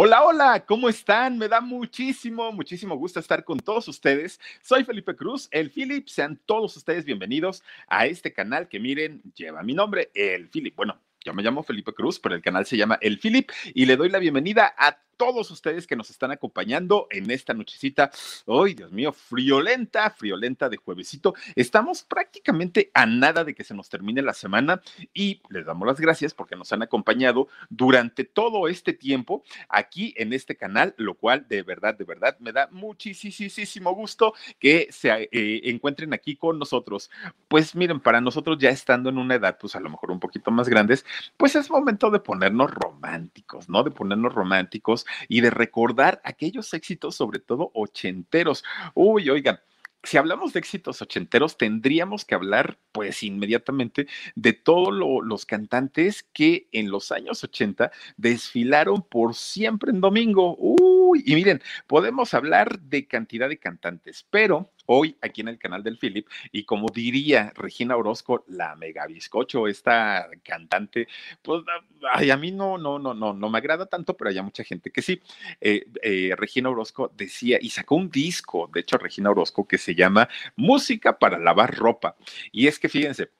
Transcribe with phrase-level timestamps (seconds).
[0.00, 1.38] Hola, hola, ¿cómo están?
[1.38, 4.38] Me da muchísimo, muchísimo gusto estar con todos ustedes.
[4.62, 6.06] Soy Felipe Cruz, el Philip.
[6.06, 10.76] Sean todos ustedes bienvenidos a este canal que miren, lleva mi nombre, el Philip.
[10.76, 13.96] Bueno, yo me llamo Felipe Cruz, pero el canal se llama El Philip y le
[13.96, 18.10] doy la bienvenida a todos ustedes que nos están acompañando en esta nochecita.
[18.46, 19.12] ¡Ay, Dios mío!
[19.12, 21.34] Friolenta, friolenta de juevesito.
[21.54, 24.80] Estamos prácticamente a nada de que se nos termine la semana
[25.12, 30.32] y les damos las gracias porque nos han acompañado durante todo este tiempo aquí en
[30.32, 35.60] este canal, lo cual de verdad, de verdad me da muchísimo gusto que se eh,
[35.64, 37.10] encuentren aquí con nosotros.
[37.48, 40.52] Pues miren, para nosotros ya estando en una edad, pues a lo mejor un poquito
[40.52, 41.04] más grandes,
[41.36, 43.82] pues es momento de ponernos románticos, ¿no?
[43.82, 48.64] De ponernos románticos y de recordar aquellos éxitos, sobre todo ochenteros.
[48.94, 49.60] Uy, oigan,
[50.02, 56.68] si hablamos de éxitos ochenteros, tendríamos que hablar, pues, inmediatamente de todos los cantantes que
[56.72, 60.56] en los años 80 desfilaron por siempre en domingo.
[60.58, 65.82] Uy, y miren, podemos hablar de cantidad de cantantes, pero hoy aquí en el canal
[65.82, 66.26] del Philip.
[66.50, 71.06] Y como diría Regina Orozco, la mega bizcocho, esta cantante,
[71.42, 71.62] pues
[72.02, 75.02] a mí no, no, no, no, no me agrada tanto, pero hay mucha gente que
[75.02, 75.20] sí.
[75.60, 79.94] Eh, eh, Regina Orozco decía y sacó un disco, de hecho, Regina Orozco, que se
[79.94, 82.16] llama Música para lavar ropa.
[82.52, 83.30] Y es que fíjense,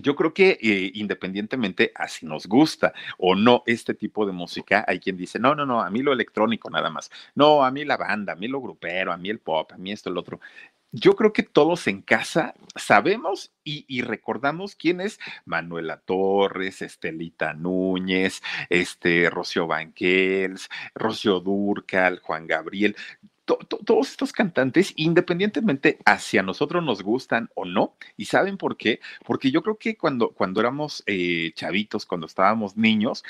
[0.00, 4.84] yo creo que eh, independientemente a si nos gusta o no este tipo de música,
[4.86, 7.84] hay quien dice, no, no, no, a mí lo electrónico nada más, no, a mí
[7.84, 10.40] la banda, a mí lo grupero, a mí el pop, a mí esto, el otro.
[10.96, 18.42] Yo creo que todos en casa sabemos y, recordamos quién es Manuela Torres, Estelita Núñez,
[18.70, 22.94] este, Rocío Banquels, Rocío Durcal, Juan Gabriel
[23.44, 29.50] todos estos cantantes, independientemente hacia nosotros nos gustan o no, y saben por qué, porque
[29.50, 33.22] yo creo que cuando, cuando éramos eh, chavitos, cuando estábamos niños,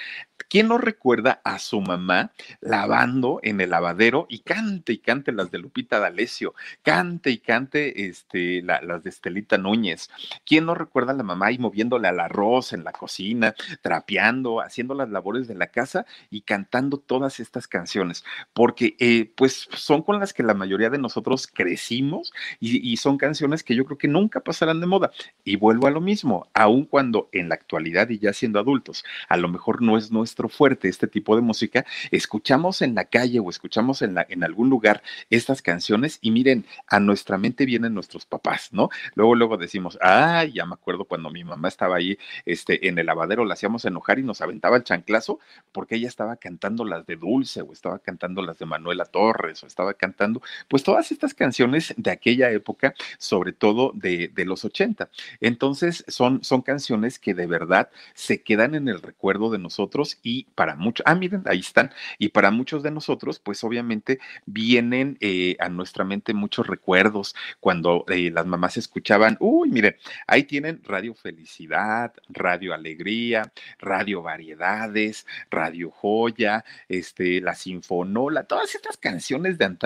[0.49, 5.51] ¿quién no recuerda a su mamá lavando en el lavadero y cante y cante las
[5.51, 10.11] de Lupita D'Alessio, cante y cante este, las de Estelita Núñez?
[10.47, 14.95] ¿Quién no recuerda a la mamá y moviéndole al arroz en la cocina, trapeando, haciendo
[14.95, 18.25] las labores de la casa y cantando todas estas canciones?
[18.53, 23.63] Porque eh, pues son con las que la mayoría de nosotros crecimos y, son canciones
[23.63, 25.11] que yo creo que nunca pasarán de moda.
[25.43, 29.37] Y vuelvo a lo mismo, aun cuando en la actualidad y ya siendo adultos, a
[29.37, 33.51] lo mejor no es nuestro fuerte este tipo de música, escuchamos en la calle o
[33.51, 38.27] escuchamos en, la, en algún lugar estas canciones y miren, a nuestra mente vienen nuestros
[38.27, 38.91] papás, ¿no?
[39.15, 43.07] Luego, luego decimos, ay, ya me acuerdo cuando mi mamá estaba ahí este, en el
[43.07, 45.39] lavadero, la hacíamos enojar y nos aventaba el chanclazo
[45.73, 49.67] porque ella estaba cantando las de Dulce o estaba cantando las de Manuela Torres o
[49.67, 55.09] estaba cantando, pues todas estas canciones de aquella época, sobre todo de, los 80.
[55.41, 60.45] Entonces son, son canciones que de verdad se quedan en el recuerdo de nosotros y
[60.55, 65.57] para muchos, ah, miren, ahí están, y para muchos de nosotros, pues obviamente vienen eh,
[65.61, 69.97] a nuestra mente muchos recuerdos cuando eh, las mamás escuchaban, uy, miren,
[70.27, 78.97] ahí tienen Radio Felicidad, Radio Alegría, Radio Variedades, Radio Joya, este, La Sinfonola, todas estas
[78.97, 79.84] canciones de antaño,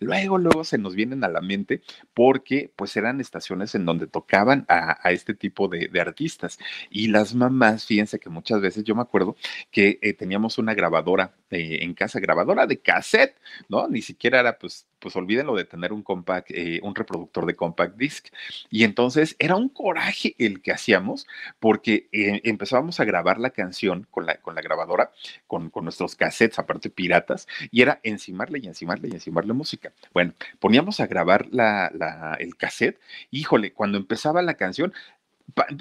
[0.00, 1.82] luego, luego se nos vienen a la mente
[2.14, 6.58] porque pues eran estaciones en donde tocaban a, este tipo de, artistas.
[6.90, 9.36] Y las mamás, fíjense que muchas veces yo me acuerdo
[9.70, 13.36] que eh, teníamos una grabadora eh, en casa, grabadora de cassette,
[13.68, 13.88] ¿no?
[13.88, 17.96] Ni siquiera era pues pues olvídenlo de tener un compact, eh, un reproductor de compact
[17.96, 18.28] disc.
[18.70, 21.26] Y entonces era un coraje el que hacíamos
[21.60, 25.12] porque empezábamos a grabar la canción con la, con la grabadora,
[25.46, 29.92] con, con, nuestros cassettes, aparte piratas, y era encimarle y encimarle y encimarle música.
[30.12, 32.98] Bueno, poníamos a grabar la, el cassette,
[33.30, 34.92] híjole, cuando empezaba la canción,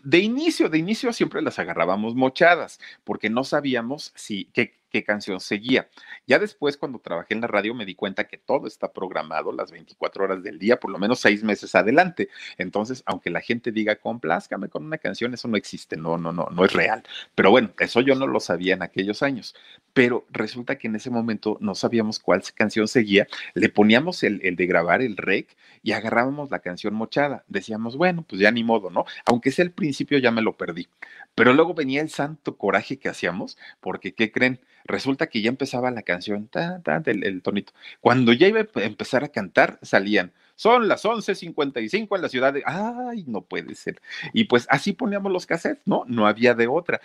[0.03, 5.41] de inicio, de inicio siempre las agarrábamos mochadas, porque no sabíamos si qué, qué canción
[5.41, 5.89] seguía.
[6.25, 9.69] Ya después, cuando trabajé en la radio, me di cuenta que todo está programado las
[9.69, 12.29] 24 horas del día, por lo menos seis meses adelante.
[12.57, 16.47] Entonces, aunque la gente diga, complázcame con una canción, eso no existe, no, no, no,
[16.49, 17.03] no es real.
[17.35, 19.53] Pero bueno, eso yo no lo sabía en aquellos años.
[19.91, 24.55] Pero resulta que en ese momento no sabíamos cuál canción seguía, le poníamos el, el
[24.55, 27.43] de grabar el rec y agarrábamos la canción mochada.
[27.49, 29.03] Decíamos, bueno, pues ya ni modo, ¿no?
[29.25, 30.87] Aunque sea el principio, ya me lo perdí.
[31.35, 34.61] Pero luego venía el santo coraje que hacíamos, porque, ¿qué creen?
[34.85, 37.73] Resulta que ya empezaba la canción, ta, ta, el, tonito.
[37.99, 40.31] Cuando ya iba a empezar a cantar, salían.
[40.55, 42.63] Son las 11:55 en la ciudad de.
[42.65, 44.01] ¡Ay, no puede ser!
[44.33, 46.03] Y pues así poníamos los cassettes, ¿no?
[46.07, 47.01] No había de otra.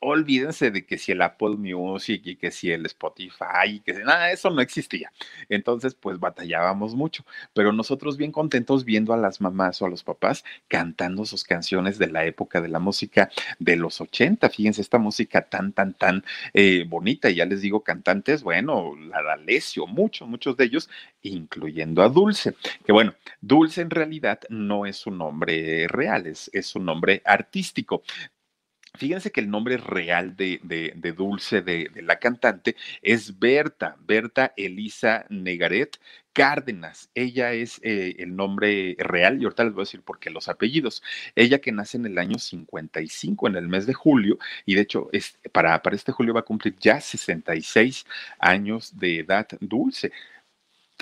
[0.00, 4.02] Olvídense de que si el Apple Music y que si el Spotify y que si
[4.02, 5.12] nada, eso no existía.
[5.48, 10.02] Entonces, pues batallábamos mucho, pero nosotros bien contentos viendo a las mamás o a los
[10.02, 14.48] papás cantando sus canciones de la época de la música de los 80.
[14.48, 16.24] Fíjense, esta música tan, tan, tan
[16.54, 17.30] eh, bonita.
[17.30, 20.88] Y ya les digo, cantantes, bueno, la D'Alessio, muchos, muchos de ellos,
[21.22, 22.54] incluyendo a Dulce.
[22.86, 28.02] Que bueno, Dulce en realidad no es un nombre real, es, es un nombre artístico.
[29.00, 30.60] Fíjense que el nombre real de,
[31.16, 35.98] Dulce, de, la cantante, es Berta, Berta Elisa Negaret
[36.34, 37.08] Cárdenas.
[37.14, 40.48] Ella es eh, el nombre real y ahorita les voy a decir por qué los
[40.48, 41.02] apellidos.
[41.34, 45.08] Ella que nace en el año 55, en el mes de julio, y de hecho
[45.12, 48.04] es, para, para este julio va a cumplir ya 66
[48.38, 50.12] años de edad Dulce.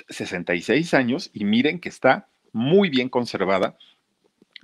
[0.07, 3.77] 66 años y miren que está muy bien conservada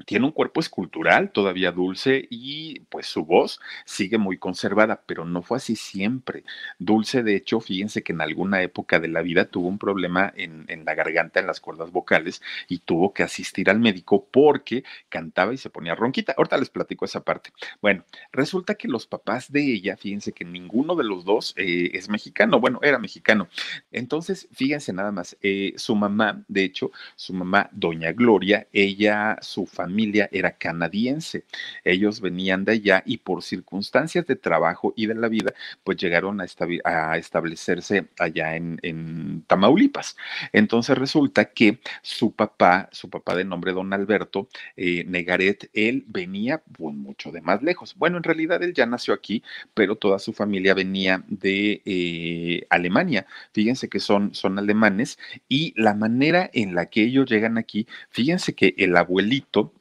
[0.05, 5.41] tiene un cuerpo escultural todavía dulce y pues su voz sigue muy conservada, pero no
[5.41, 6.43] fue así siempre.
[6.79, 10.65] Dulce, de hecho, fíjense que en alguna época de la vida tuvo un problema en,
[10.67, 15.53] en, la garganta, en las cuerdas vocales y tuvo que asistir al médico porque cantaba
[15.53, 16.33] y se ponía ronquita.
[16.37, 17.51] Ahorita les platico esa parte.
[17.81, 22.09] Bueno, resulta que los papás de ella, fíjense que ninguno de los dos eh, es
[22.09, 23.47] mexicano, bueno, era mexicano.
[23.91, 29.65] Entonces, fíjense nada más, eh, su mamá, de hecho, su mamá, doña Gloria, ella, su
[29.65, 31.43] familia, familia era canadiense.
[31.83, 35.53] Ellos venían de allá y por circunstancias de trabajo y de la vida,
[35.83, 40.17] pues llegaron a, establecerse allá en, Tamaulipas.
[40.53, 46.63] Entonces resulta que su papá, su papá de nombre don Alberto eh, Negaret, él venía
[46.77, 47.95] pues, mucho de más lejos.
[47.95, 49.43] Bueno, en realidad él ya nació aquí,
[49.75, 53.27] pero toda su familia venía de eh, Alemania.
[53.53, 58.55] Fíjense que son, son alemanes y la manera en la que ellos llegan aquí, fíjense
[58.55, 59.73] que el abuelito,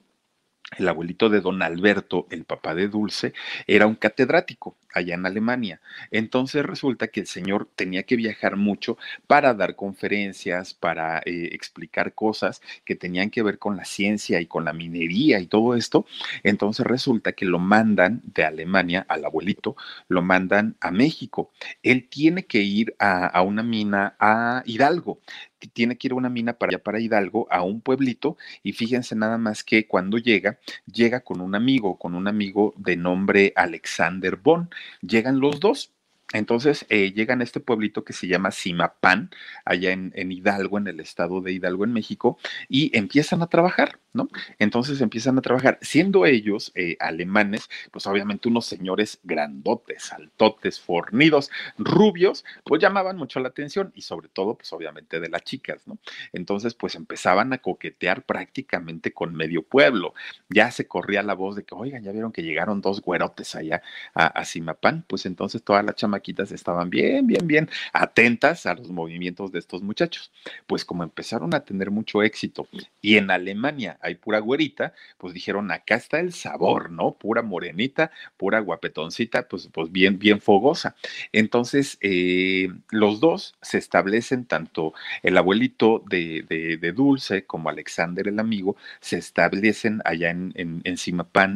[0.79, 3.33] el abuelito de don Alberto, el papá de Dulce,
[3.67, 5.81] era un catedrático allá en Alemania.
[6.11, 12.15] Entonces resulta que el señor tenía que viajar mucho para dar conferencias, para eh, explicar
[12.15, 16.07] cosas que tenían que ver con la ciencia y con la minería y todo esto.
[16.43, 19.77] Entonces resulta que lo mandan de Alemania al abuelito,
[20.09, 21.51] lo mandan a México.
[21.83, 25.21] Él tiene que ir a, a una mina a Hidalgo
[25.69, 29.15] tiene que ir a una mina para allá, para Hidalgo, a un pueblito, y fíjense
[29.15, 30.59] nada más que cuando llega,
[30.93, 34.71] llega con un amigo, con un amigo de nombre Alexander Bon.
[35.01, 35.93] Llegan los dos,
[36.33, 39.31] entonces eh, llegan a este pueblito que se llama Simapán,
[39.65, 42.39] allá en, Hidalgo, en el estado de Hidalgo, en México,
[42.69, 44.29] y empiezan a trabajar, ¿no?
[44.59, 51.51] Entonces empiezan a trabajar, siendo ellos eh, alemanes, pues obviamente unos señores grandotes, altotes, fornidos,
[51.79, 55.99] rubios, pues llamaban mucho la atención y sobre todo, pues obviamente de las chicas, ¿no?
[56.33, 60.15] Entonces, pues empezaban a coquetear prácticamente con medio pueblo.
[60.49, 63.83] Ya se corría la voz de que, oigan, ya vieron que llegaron dos güerotes allá
[64.15, 66.21] a, a Simapán, pues entonces toda la chama
[66.53, 70.33] estaban bien, bien, bien atentas a los movimientos de estos muchachos.
[70.67, 72.67] Pues como empezaron a tener mucho éxito
[73.01, 77.13] y en Alemania hay pura güerita, pues dijeron, acá está el sabor, ¿no?
[77.15, 80.95] Pura morenita, pura guapetoncita, pues, pues bien, bien fogosa.
[81.33, 84.93] Entonces, eh, los dos se establecen, tanto
[85.23, 90.97] el abuelito de, de, Dulce como Alexander el amigo, se establecen allá en, en, en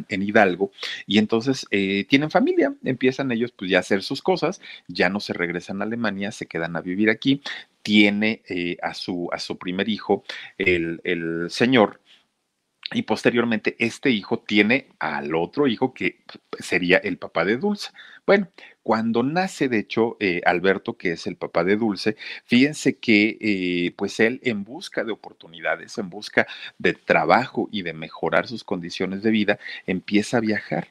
[0.09, 0.71] en Hidalgo,
[1.05, 5.19] y entonces eh, tienen familia, empiezan ellos pues ya a hacer sus cosas, ya no
[5.19, 7.41] se regresan a Alemania, se quedan a vivir aquí,
[7.81, 10.23] tiene eh, a, su, a su primer hijo,
[10.57, 12.01] el, señor,
[12.93, 16.19] y posteriormente este hijo tiene al otro hijo que
[16.59, 17.89] sería el papá de Dulce.
[18.25, 18.49] Bueno,
[18.83, 22.15] cuando nace, de hecho, eh, Alberto, que es el papá de Dulce,
[22.45, 27.93] fíjense que eh, pues él en busca de oportunidades, en busca de trabajo y de
[27.93, 30.89] mejorar sus condiciones de vida, empieza a viajar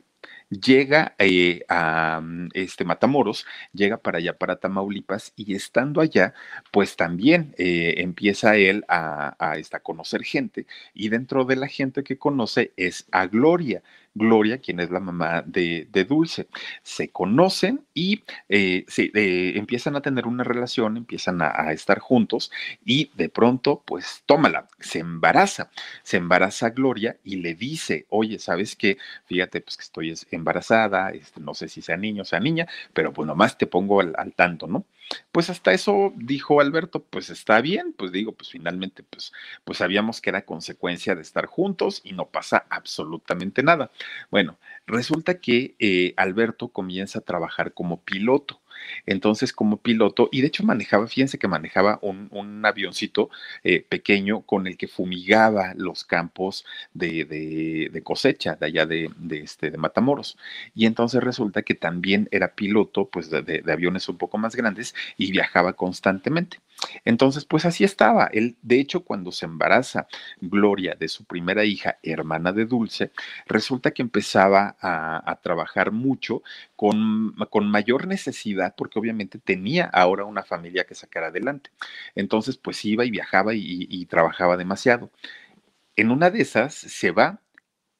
[0.50, 6.34] llega eh, a mm, este Matamoros, llega para allá, para Tamaulipas, y estando allá,
[6.72, 12.02] pues también eh, empieza él a, a, a, conocer gente, y dentro de la gente
[12.02, 13.82] que conoce es a Gloria.
[14.18, 16.48] Gloria, quien es la mamá de, Dulce.
[16.82, 19.10] Se conocen y eh, se,
[19.56, 22.50] empiezan a tener una relación, empiezan a, estar juntos
[22.84, 25.70] y de pronto, pues tómala, se embaraza,
[26.02, 28.98] se embaraza Gloria y le dice, oye, ¿sabes qué?
[29.26, 33.12] Fíjate, pues que estoy embarazada, este, no sé si sea niño o sea niña, pero
[33.12, 34.84] pues nomás te pongo al, al tanto, ¿no?
[35.32, 39.32] Pues hasta eso dijo Alberto, pues está bien, pues digo, pues finalmente, pues,
[39.64, 43.90] pues sabíamos que era consecuencia de estar juntos y no pasa absolutamente nada.
[44.30, 48.60] Bueno, resulta que eh, Alberto comienza a trabajar como piloto
[49.06, 52.28] Entonces, como piloto, y de hecho manejaba, fíjense que manejaba un,
[52.64, 53.30] avioncito
[53.64, 59.70] eh, pequeño con el que fumigaba los campos de, cosecha de allá de, de, este,
[59.70, 60.38] de Matamoros.
[60.74, 65.30] Y entonces resulta que también era piloto pues, de, aviones un poco más grandes y
[65.30, 66.60] viajaba constantemente.
[67.04, 68.28] Entonces, pues así estaba.
[68.32, 70.06] Él, de hecho, cuando se embaraza
[70.40, 73.10] Gloria de su primera hija, hermana de Dulce,
[73.46, 76.42] resulta que empezaba a, a trabajar mucho
[76.76, 81.70] con, con, mayor necesidad, porque obviamente tenía ahora una familia que sacar adelante.
[82.14, 85.10] Entonces, pues iba y viajaba y, trabajaba demasiado.
[85.96, 87.42] En una de esas se va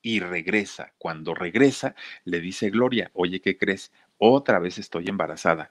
[0.03, 0.95] y regresa.
[0.99, 1.95] Cuando regresa,
[2.25, 3.93] le dice Gloria, oye, ¿qué crees?
[4.19, 5.71] Otra vez estoy embarazada.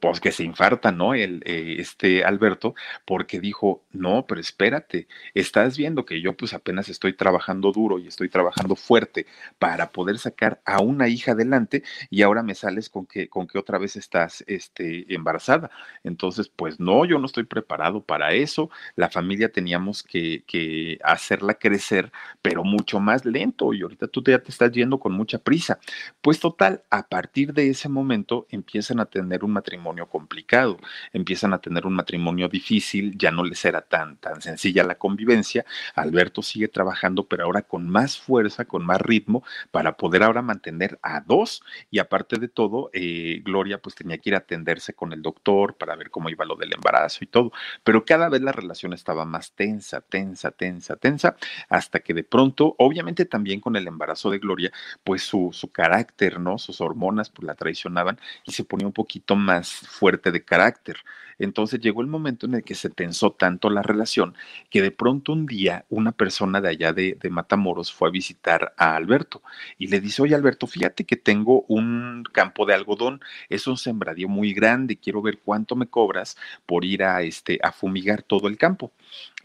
[0.00, 1.14] Pues que se infarta, ¿no?
[1.14, 2.74] El, eh, este Alberto,
[3.06, 8.08] porque dijo, no, pero espérate, estás viendo que yo pues apenas estoy trabajando duro y
[8.08, 9.26] estoy trabajando fuerte
[9.58, 13.58] para poder sacar a una hija adelante y ahora me sales con que, con que
[13.58, 15.70] otra vez estás este, embarazada.
[16.02, 18.70] Entonces, pues no, yo no estoy preparado para eso.
[18.96, 24.38] La familia teníamos que, que hacerla crecer, pero mucho más lento y ahorita tú ya
[24.38, 25.78] te estás yendo con mucha prisa.
[26.20, 30.78] Pues total, a partir de ese momento empiezan a tener un matrimonio complicado,
[31.12, 35.64] empiezan a tener un matrimonio difícil, ya no les era tan, tan sencilla la convivencia.
[35.94, 40.98] Alberto sigue trabajando, pero ahora con más fuerza, con más ritmo, para poder ahora mantener
[41.02, 41.62] a dos.
[41.90, 45.76] Y aparte de todo, eh, Gloria pues tenía que ir a atenderse con el doctor
[45.76, 47.52] para ver cómo iba lo del embarazo y todo.
[47.82, 51.36] Pero cada vez la relación estaba más tensa, tensa, tensa, tensa,
[51.68, 54.72] hasta que de pronto, obviamente también con el embarazo de Gloria,
[55.02, 56.58] pues su, su carácter, ¿no?
[56.58, 60.96] Sus hormonas pues la traicionaban y se ponía un poquito más fuerte de carácter.
[61.38, 64.34] Entonces llegó el momento en el que se tensó tanto la relación
[64.70, 68.72] que de pronto un día una persona de allá de, de Matamoros fue a visitar
[68.76, 69.42] a Alberto
[69.78, 74.28] y le dice, oye Alberto, fíjate que tengo un campo de algodón, es un sembradío
[74.28, 76.36] muy grande, quiero ver cuánto me cobras
[76.66, 78.92] por ir a, este, a fumigar todo el campo.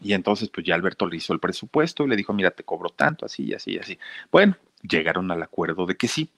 [0.00, 2.90] Y entonces pues ya Alberto le hizo el presupuesto y le dijo, mira, te cobro
[2.90, 3.98] tanto, así, así, así.
[4.30, 6.30] Bueno, llegaron al acuerdo de que sí.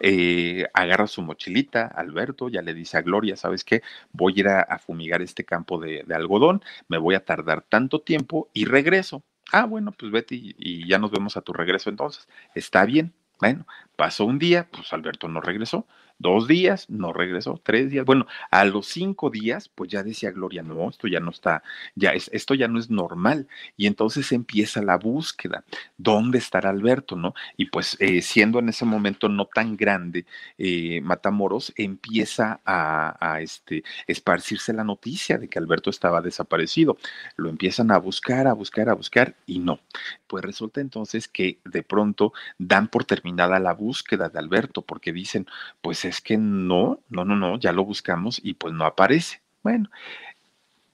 [0.00, 3.82] Eh, agarra su mochilita, Alberto, ya le dice a Gloria, ¿sabes qué?
[4.12, 8.48] Voy a ir a, fumigar este campo de, algodón, me voy a tardar tanto tiempo
[8.52, 9.22] y regreso.
[9.52, 12.28] Ah, bueno, pues vete y ya nos vemos a tu regreso entonces.
[12.54, 13.14] Está bien.
[13.40, 15.86] Bueno, pasó un día, pues Alberto no regresó
[16.18, 18.04] dos días, no regresó, tres días.
[18.04, 21.62] Bueno, a los cinco días, pues ya decía Gloria, no, esto ya no está,
[21.94, 23.46] ya es, esto ya no es normal.
[23.76, 25.64] Y entonces empieza la búsqueda.
[25.96, 27.34] ¿Dónde estará Alberto, no?
[27.56, 30.26] Y pues eh, siendo en ese momento no tan grande,
[30.58, 36.98] eh, Matamoros empieza a, a, este, esparcirse la noticia de que Alberto estaba desaparecido.
[37.36, 39.80] Lo empiezan a buscar, a buscar, a buscar y no.
[40.26, 45.46] Pues resulta entonces que de pronto dan por terminada la búsqueda de Alberto porque dicen,
[45.80, 49.42] pues es que no, no, no, no, ya lo buscamos y pues no aparece.
[49.62, 49.90] Bueno,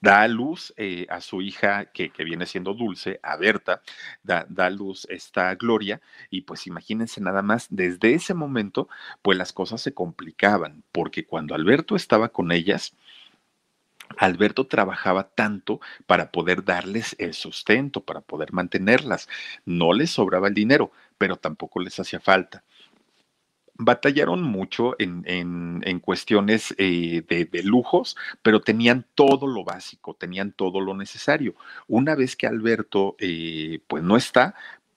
[0.01, 3.83] da a luz eh, a su hija que, viene siendo Dulce, a Berta,
[4.23, 8.89] da, da, a luz esta Gloria y pues imagínense nada más, desde ese momento
[9.23, 12.95] pues las cosas se complicaban porque cuando Alberto estaba con ellas,
[14.19, 19.29] Alberto trabajaba tanto para poder darles el sustento, para poder mantenerlas.
[19.65, 22.63] No les sobraba el dinero, pero tampoco les hacía falta
[23.77, 30.15] batallaron mucho en, en, en cuestiones eh, de, de, lujos, pero tenían todo lo básico,
[30.15, 31.55] tenían todo lo necesario.
[31.89, 34.55] Una vez que Alberto eh, pues no está,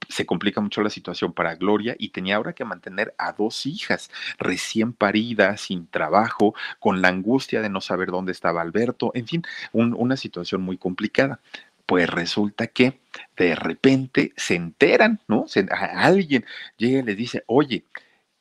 [0.08, 4.10] se complica mucho la situación para Gloria y tenía ahora que mantener a dos hijas
[4.38, 9.42] recién paridas, sin trabajo, con la angustia de no saber dónde estaba Alberto, en fin,
[9.72, 11.40] un, una situación muy complicada.
[11.84, 13.00] Pues resulta que
[13.36, 15.48] de repente se enteran, ¿no?
[15.48, 16.44] Se, alguien
[16.76, 17.84] llega y le dice, oye,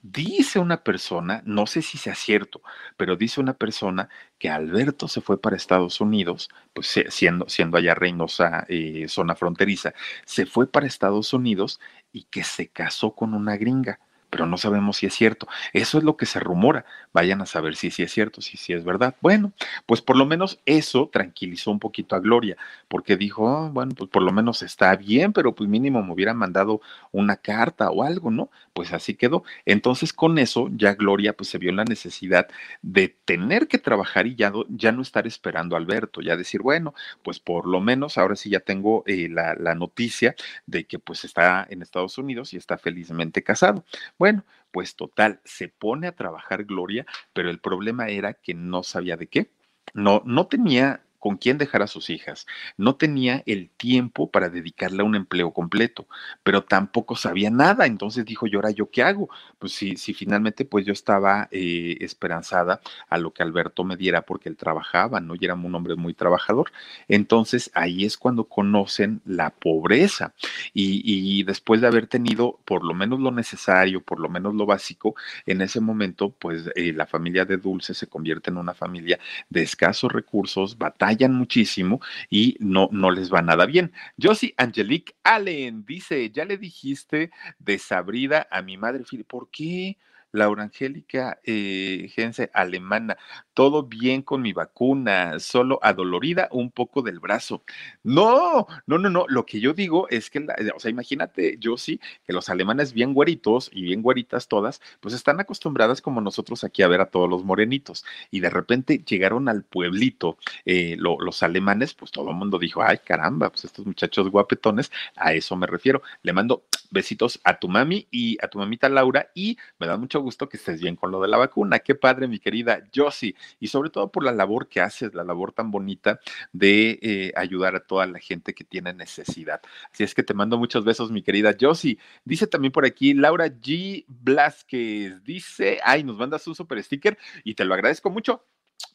[0.01, 2.61] Dice una persona, no sé si sea cierto,
[2.97, 7.95] pero dice una persona que Alberto se fue para Estados Unidos, pues siendo, siendo allá
[7.95, 9.93] Reynosa, eh, zona fronteriza,
[10.25, 11.79] se fue para Estados Unidos
[12.11, 15.47] y que se casó con una gringa pero no sabemos si es cierto.
[15.73, 16.85] Eso es lo que se rumora.
[17.13, 19.15] Vayan a saber si, si es cierto, si, si es verdad.
[19.21, 19.53] Bueno,
[19.85, 22.57] pues por lo menos eso tranquilizó un poquito a Gloria,
[22.87, 26.37] porque dijo, oh, bueno, pues por lo menos está bien, pero pues mínimo me hubieran
[26.37, 26.81] mandado
[27.11, 28.49] una carta o algo, ¿no?
[28.73, 29.43] Pues así quedó.
[29.65, 32.47] Entonces con eso ya Gloria pues se vio en la necesidad
[32.81, 36.93] de tener que trabajar y ya, ya no estar esperando a Alberto, ya decir, bueno,
[37.23, 41.23] pues por lo menos ahora sí ya tengo eh, la, la noticia de que pues
[41.25, 43.83] está en Estados Unidos y está felizmente casado.
[44.19, 49.17] Bueno, pues total, se pone a trabajar Gloria, pero el problema era que no sabía
[49.17, 49.51] de qué.
[49.93, 52.45] No, no tenía con quién dejar a sus hijas.
[52.77, 56.07] No tenía el tiempo para dedicarle a un empleo completo,
[56.43, 57.85] pero tampoco sabía nada.
[57.85, 59.29] Entonces dijo, ¿y ahora yo qué hago?
[59.59, 64.21] Pues si, si finalmente pues yo estaba eh, esperanzada a lo que Alberto me diera
[64.21, 65.35] porque él trabajaba, ¿no?
[65.35, 66.71] Y era un hombre muy trabajador.
[67.07, 70.33] Entonces ahí es cuando conocen la pobreza.
[70.73, 75.15] Y, después de haber tenido por lo menos lo necesario, por lo menos lo básico,
[75.45, 79.19] en ese momento pues eh, la familia de Dulce se convierte en una familia
[79.49, 80.77] de escasos recursos,
[81.07, 83.91] batallan muchísimo y no, no les va nada bien.
[84.21, 89.97] Josie Angelique Allen dice, ya le dijiste desabrida a mi madre, ¿por qué?
[90.31, 92.11] Laura Angélica eh,
[92.53, 93.17] alemana,
[93.53, 97.63] todo bien con mi vacuna, solo adolorida un poco del brazo.
[98.03, 101.99] No, no, no, no, lo que yo digo es que, o sea, imagínate, yo sí,
[102.25, 106.81] que los alemanes bien güeritos y bien güeritas todas, pues están acostumbradas como nosotros aquí
[106.81, 108.05] a ver a todos los morenitos.
[108.31, 112.99] Y de repente llegaron al pueblito eh, los alemanes, pues todo el mundo dijo, ay
[113.03, 116.01] caramba, pues estos muchachos guapetones, a eso me refiero.
[116.23, 120.16] Le mando besitos a tu mami y a tu mamita Laura y me da mucho
[120.19, 121.79] gusto que estés bien con lo de la vacuna.
[121.79, 123.35] Qué padre, mi querida Josie.
[123.59, 126.19] Y sobre todo por la labor que haces, la labor tan bonita
[126.53, 129.61] de eh, ayudar a toda la gente que tiene necesidad.
[129.91, 131.97] Así es que te mando muchos besos, mi querida Josie.
[132.25, 134.05] Dice también por aquí Laura G.
[134.07, 135.23] Blasquez.
[135.23, 138.45] Dice, ay, nos mandas un super sticker y te lo agradezco mucho,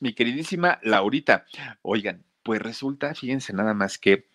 [0.01, 1.45] mi queridísima Laurita.
[1.83, 4.32] Oigan, pues resulta, fíjense nada más que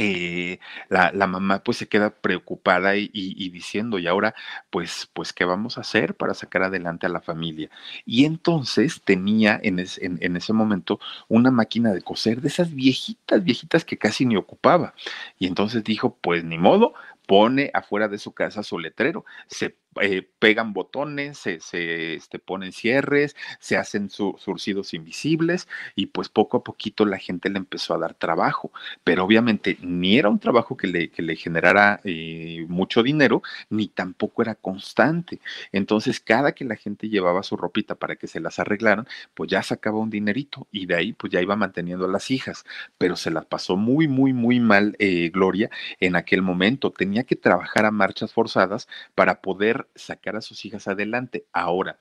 [0.00, 4.32] eh, la, la, mamá pues se queda preocupada y, diciendo, y ahora
[4.70, 7.68] pues, pues, ¿qué vamos a hacer para sacar adelante a la familia?
[8.06, 13.42] Y entonces tenía en, en, en, ese momento una máquina de coser de esas viejitas,
[13.42, 14.94] viejitas que casi ni ocupaba.
[15.36, 16.94] Y entonces dijo, pues ni modo,
[17.26, 22.72] pone afuera de su casa su letrero, se eh, pegan botones, se, se este, ponen
[22.72, 27.98] cierres, se hacen surcidos invisibles y pues poco a poquito la gente le empezó a
[27.98, 28.70] dar trabajo,
[29.04, 33.88] pero obviamente ni era un trabajo que le, que le generara eh, mucho dinero, ni
[33.88, 35.40] tampoco era constante.
[35.72, 39.62] Entonces, cada que la gente llevaba su ropita para que se las arreglaran, pues ya
[39.62, 42.64] sacaba un dinerito y de ahí pues ya iba manteniendo a las hijas,
[42.98, 46.90] pero se las pasó muy, muy, muy mal eh, Gloria en aquel momento.
[46.92, 51.46] Tenía que trabajar a marchas forzadas para poder sacar a sus hijas adelante.
[51.52, 51.98] Ahora,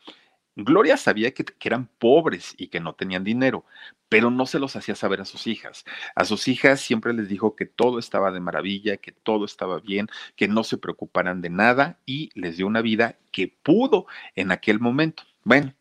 [0.59, 3.63] Gloria sabía que, eran pobres y que no tenían dinero,
[4.09, 5.85] pero no se los hacía saber a sus hijas.
[6.15, 10.07] A sus hijas siempre les dijo que todo estaba de maravilla, que todo estaba bien,
[10.35, 14.79] que no se preocuparan de nada y les dio una vida que pudo en aquel
[14.79, 15.21] momento.
[15.43, 15.75] Bueno,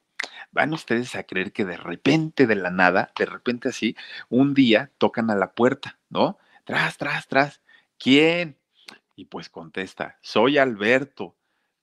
[0.52, 3.96] van ustedes a creer que de repente, de la nada, de repente así,
[4.28, 6.36] un día tocan a la puerta, ¿no?
[6.64, 7.62] Tras, tras, tras.
[7.98, 8.58] ¿Quién?
[9.14, 11.34] Y pues contesta, soy Alberto.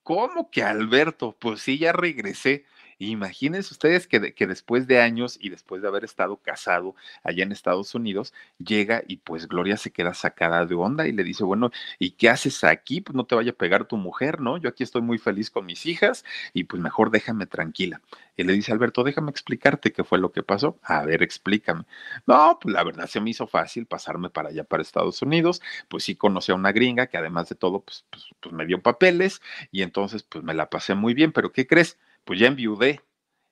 [0.04, 1.36] ¿Cómo que Alberto?
[1.39, 2.66] Pues sí, ya regresé.
[3.12, 7.52] Imagínense ustedes que, que, después de años y después de haber estado casado allá en
[7.52, 11.72] Estados Unidos, llega y pues Gloria se queda sacada de onda y le dice, bueno,
[12.00, 13.02] ¿y qué haces aquí?
[13.02, 14.58] Pues no te vaya a pegar tu mujer, ¿no?
[14.58, 18.02] Yo aquí estoy muy feliz con mis hijas y pues mejor déjame tranquila.
[18.36, 20.80] Y le dice, Alberto, déjame explicarte qué fue lo que pasó.
[20.84, 21.86] A ver, explícame.
[22.26, 25.62] No, pues la verdad se me hizo fácil pasarme para allá, para Estados Unidos.
[25.88, 28.82] Pues sí conocí a una gringa que además de todo, pues, pues, pues me dio
[28.82, 31.98] papeles y entonces pues me la pasé muy bien, pero ¿qué crees?
[32.26, 33.02] Pues ya enviudé.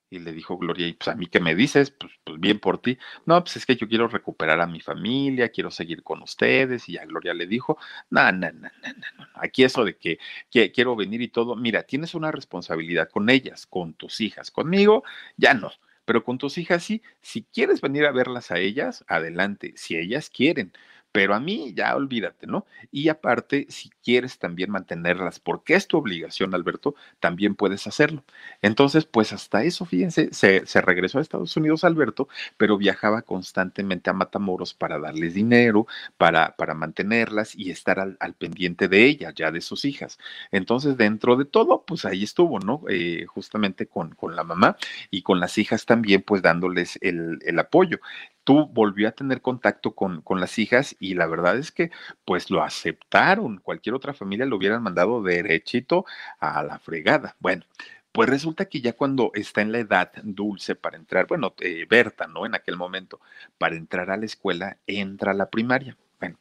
[0.10, 2.82] Y le dijo Gloria, y pues a mí qué me dices, pues, pues bien por
[2.82, 2.98] ti.
[3.26, 6.90] No, pues es que yo quiero recuperar a mi familia, quiero seguir con ustedes.
[6.90, 7.78] Y ya Gloria le dijo,
[8.10, 11.84] no, no, no, no, no, aquí eso de que, que quiero venir y todo, mira,
[11.84, 15.04] tienes una responsabilidad con ellas, con tus hijas, conmigo,
[15.38, 15.72] ya no
[16.06, 20.30] pero con tus hijas sí, si quieres venir a verlas a ellas, adelante, si ellas
[20.30, 20.74] quieren,
[21.12, 22.66] pero a mí ya olvídate, ¿no?
[22.92, 28.24] Y aparte, si quieres también mantenerlas, porque es tu obligación, Alberto, también puedes hacerlo.
[28.62, 34.14] Entonces, pues hasta eso, fíjense, se, regresó a Estados Unidos Alberto, pero viajaba constantemente a
[34.14, 35.86] Matamoros para darles dinero,
[36.18, 40.18] para, para mantenerlas y estar al, pendiente de ella, ya de sus hijas.
[40.52, 42.84] Entonces, dentro de todo, pues ahí estuvo, ¿no?
[42.90, 44.78] Eh, justamente con, con la mamá
[45.10, 48.00] y con las hijas también, pues dándoles el, el apoyo
[48.44, 51.92] tú volvió a tener contacto con, con, las hijas y la verdad es que
[52.26, 53.58] pues lo aceptaron.
[53.60, 56.06] Cualquier otra familia lo hubieran mandado derechito
[56.40, 57.36] a la fregada.
[57.40, 57.64] Bueno.
[58.12, 62.28] Pues resulta que ya cuando está en la edad dulce para entrar, bueno, eh, Berta,
[62.28, 62.46] ¿no?
[62.46, 63.22] En aquel momento,
[63.58, 65.96] para entrar a la escuela, entra a la primaria.
[66.20, 66.38] Bueno,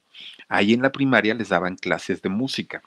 [0.48, 2.82] ahí en la primaria les daban clases de música.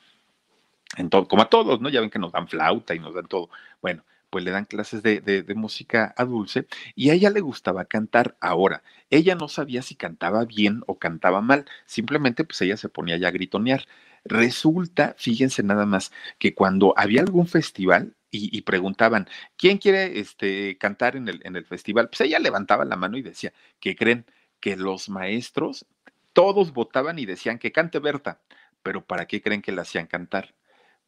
[0.98, 1.90] Entonces, como a todos, ¿no?
[1.90, 3.50] Ya ven que nos dan flauta y nos dan todo.
[3.82, 6.66] Bueno, pues le dan clases de, de, música a Dulce
[6.96, 8.36] y a ella le gustaba cantar.
[8.42, 13.18] Ahora, ella no sabía si cantaba bien o cantaba mal, simplemente pues ella se ponía
[13.18, 13.86] ya a gritonear.
[14.26, 21.16] Resulta, fíjense nada más, que cuando había algún festival, y, preguntaban, ¿quién quiere este, cantar
[21.16, 22.10] en el, en el festival?
[22.10, 24.26] Pues ella levantaba la mano y decía, ¿qué creen?
[24.64, 25.86] que los maestros,
[26.32, 28.40] todos votaban y decían que cante Berta,
[28.82, 30.56] pero ¿para qué creen que la hacían cantar?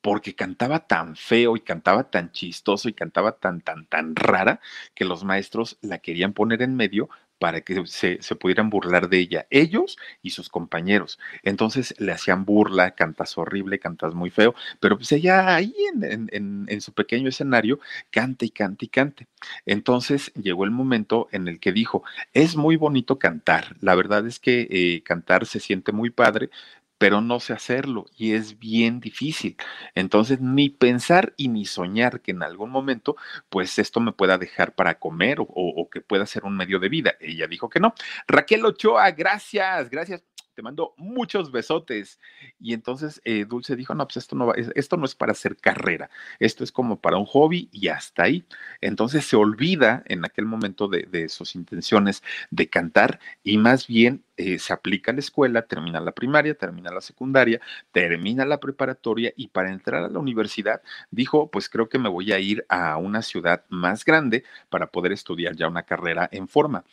[0.05, 4.59] Porque cantaba tan feo y cantaba tan chistoso y cantaba tan, tan, tan rara
[4.93, 9.47] que los maestros la querían poner en medio para que se, pudieran burlar de ella,
[9.49, 11.17] ellos y sus compañeros.
[11.41, 16.93] Entonces le hacían burla, cantas horrible, cantas muy feo, pero pues ella ahí en, su
[16.93, 17.79] pequeño escenario
[18.11, 19.27] canta y canta y cante.
[19.65, 24.37] Entonces llegó el momento en el que dijo, es muy bonito cantar, la verdad es
[24.37, 26.51] que eh, cantar se siente muy padre,
[26.97, 29.57] pero no sé hacerlo y es bien difícil.
[29.95, 33.15] Entonces, ni pensar y ni soñar que en algún momento,
[33.49, 37.15] pues esto me pueda dejar para comer o, que pueda ser un medio de vida.
[37.19, 37.93] Ella dijo que no.
[38.27, 40.23] Raquel Ochoa, gracias, gracias
[40.55, 42.19] te mando muchos besotes.
[42.59, 45.57] Y entonces eh, Dulce dijo, no, pues esto no, va, esto no es para hacer
[45.57, 48.45] carrera, esto es como para un hobby y hasta ahí.
[48.81, 54.59] Entonces se olvida en aquel momento de, sus intenciones de cantar y más bien eh,
[54.59, 57.59] se aplica a la escuela, termina la primaria, termina la secundaria,
[57.91, 62.31] termina la preparatoria y para entrar a la universidad dijo, pues creo que me voy
[62.31, 66.85] a ir a una ciudad más grande para poder estudiar ya una carrera en forma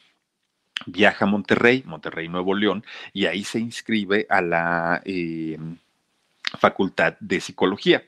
[0.86, 5.58] viaja a Monterrey, Monterrey, Nuevo León, y ahí se inscribe a la eh,
[6.58, 8.04] Facultad de Psicología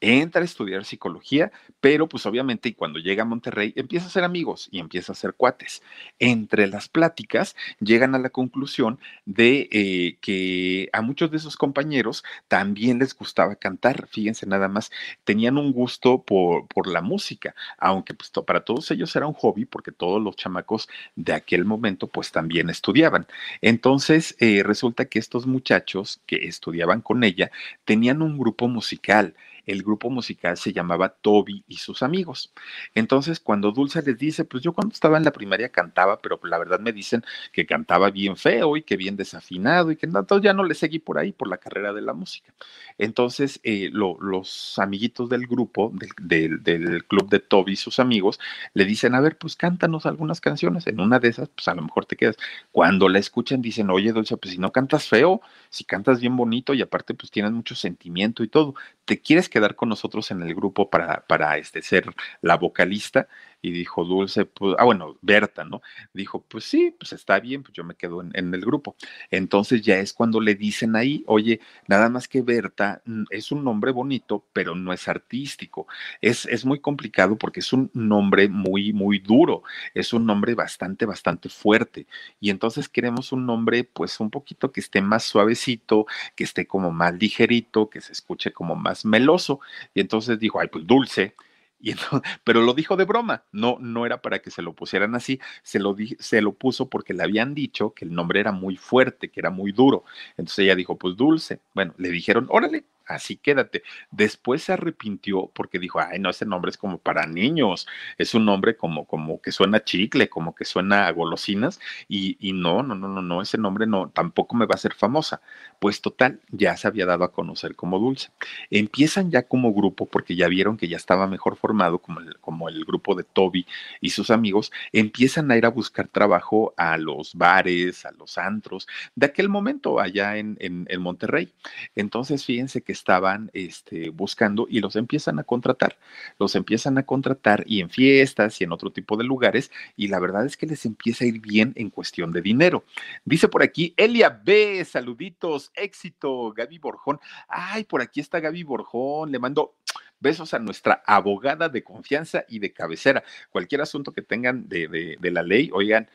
[0.00, 4.68] entra a estudiar psicología, pero pues obviamente cuando llega a Monterrey empieza a ser amigos
[4.70, 5.82] y empieza a ser cuates.
[6.18, 12.24] Entre las pláticas llegan a la conclusión de eh, que a muchos de sus compañeros
[12.48, 14.90] también les gustaba cantar, fíjense nada más,
[15.24, 19.64] tenían un gusto por, por la música, aunque pues para todos ellos era un hobby
[19.64, 23.26] porque todos los chamacos de aquel momento pues también estudiaban.
[23.60, 27.50] Entonces eh, resulta que estos muchachos que estudiaban con ella
[27.84, 29.34] tenían un grupo musical
[29.68, 32.52] el grupo musical se llamaba Toby y sus amigos.
[32.94, 36.58] Entonces, cuando Dulce les dice, pues yo cuando estaba en la primaria cantaba, pero la
[36.58, 40.54] verdad me dicen que cantaba bien feo y que bien desafinado y que entonces ya
[40.54, 42.52] no le seguí por ahí, por la carrera de la música.
[42.96, 48.40] Entonces, eh, los amiguitos del grupo, del, del, club de Toby y sus amigos,
[48.74, 50.86] le dicen, a ver, pues cántanos algunas canciones.
[50.86, 52.36] En una de esas, pues a lo mejor te quedas.
[52.72, 56.74] Cuando la escuchan, dicen, oye, Dulce, pues si no cantas feo, si cantas bien bonito
[56.74, 60.54] y aparte, pues tienes mucho sentimiento y todo, ¿te quieres quedar con nosotros en el
[60.54, 62.06] grupo para, para este, ser
[62.40, 63.28] la vocalista?
[63.60, 65.82] Y dijo Dulce, pues, ah, bueno, Berta, ¿no?
[66.12, 68.96] Dijo, pues sí, pues está bien, pues yo me quedo en, el grupo.
[69.30, 73.64] Entonces ya es cuando le dicen ahí, oye, nada más que Berta mm, es un
[73.64, 75.86] nombre bonito, pero no es artístico.
[76.20, 79.62] Es, es muy complicado porque es un nombre muy, muy duro,
[79.94, 82.06] es un nombre bastante, bastante fuerte.
[82.40, 86.90] Y entonces queremos un nombre, pues un poquito que esté más suavecito, que esté como
[86.92, 89.60] más ligerito, que se escuche como más meloso.
[89.94, 91.34] Y entonces dijo, ay, pues dulce.
[91.80, 91.94] Y
[92.44, 95.78] pero lo dijo de broma, no, no era para que se lo pusieran así, se
[95.78, 99.40] lo, se lo puso porque le habían dicho que el nombre era muy fuerte, que
[99.40, 100.04] era muy duro.
[100.36, 101.60] Entonces ella dijo, pues dulce.
[101.74, 103.82] Bueno, le dijeron, órale, así quédate.
[104.10, 107.86] Después se arrepintió porque dijo, ay, no, ese nombre es como para niños,
[108.18, 112.52] es un nombre como, como que suena chicle, como que suena a golosinas, y, y
[112.52, 115.40] no, no, no, no, no, ese nombre no, tampoco me va a ser famosa.
[115.78, 118.30] Pues total, ya se había dado a conocer como Dulce.
[118.70, 122.68] Empiezan ya como grupo, porque ya vieron que ya estaba mejor formado, como el, como
[122.68, 123.66] el grupo de Toby
[124.00, 128.86] y sus amigos, empiezan a ir a buscar trabajo a los bares, a los antros,
[129.14, 131.52] de aquel momento allá en, en, en Monterrey.
[131.94, 135.96] Entonces, fíjense que estaban este, buscando y los empiezan a contratar.
[136.38, 140.18] Los empiezan a contratar y en fiestas y en otro tipo de lugares y la
[140.18, 142.84] verdad es que les empieza a ir bien en cuestión de dinero.
[143.24, 147.20] Dice por aquí Elia B, saluditos, éxito, Gaby Borjón.
[147.48, 149.74] Ay, por aquí está Gaby Borjón, le mando
[150.20, 153.22] besos a nuestra abogada de confianza y de cabecera.
[153.50, 156.08] Cualquier asunto que tengan de, de, de la ley, oigan,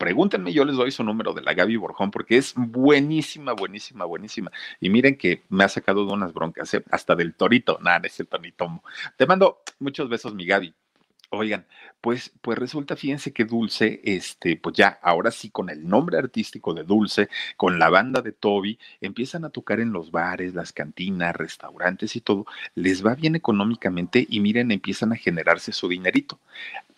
[0.00, 4.50] pregúntenme, yo les doy su número de la Gaby Borjón porque es buenísima, buenísima, buenísima.
[4.80, 6.82] Y miren que me ha sacado de unas broncas, ¿eh?
[6.90, 8.82] hasta del torito, nada, es el tonito.
[9.18, 10.72] Te mando muchos besos, mi Gaby.
[11.32, 11.66] Oigan,
[12.00, 16.72] pues, pues resulta, fíjense que Dulce, este, pues ya, ahora sí, con el nombre artístico
[16.72, 21.36] de Dulce, con la banda de Toby, empiezan a tocar en los bares, las cantinas,
[21.36, 26.40] restaurantes y todo, les va bien económicamente y miren, empiezan a generarse su dinerito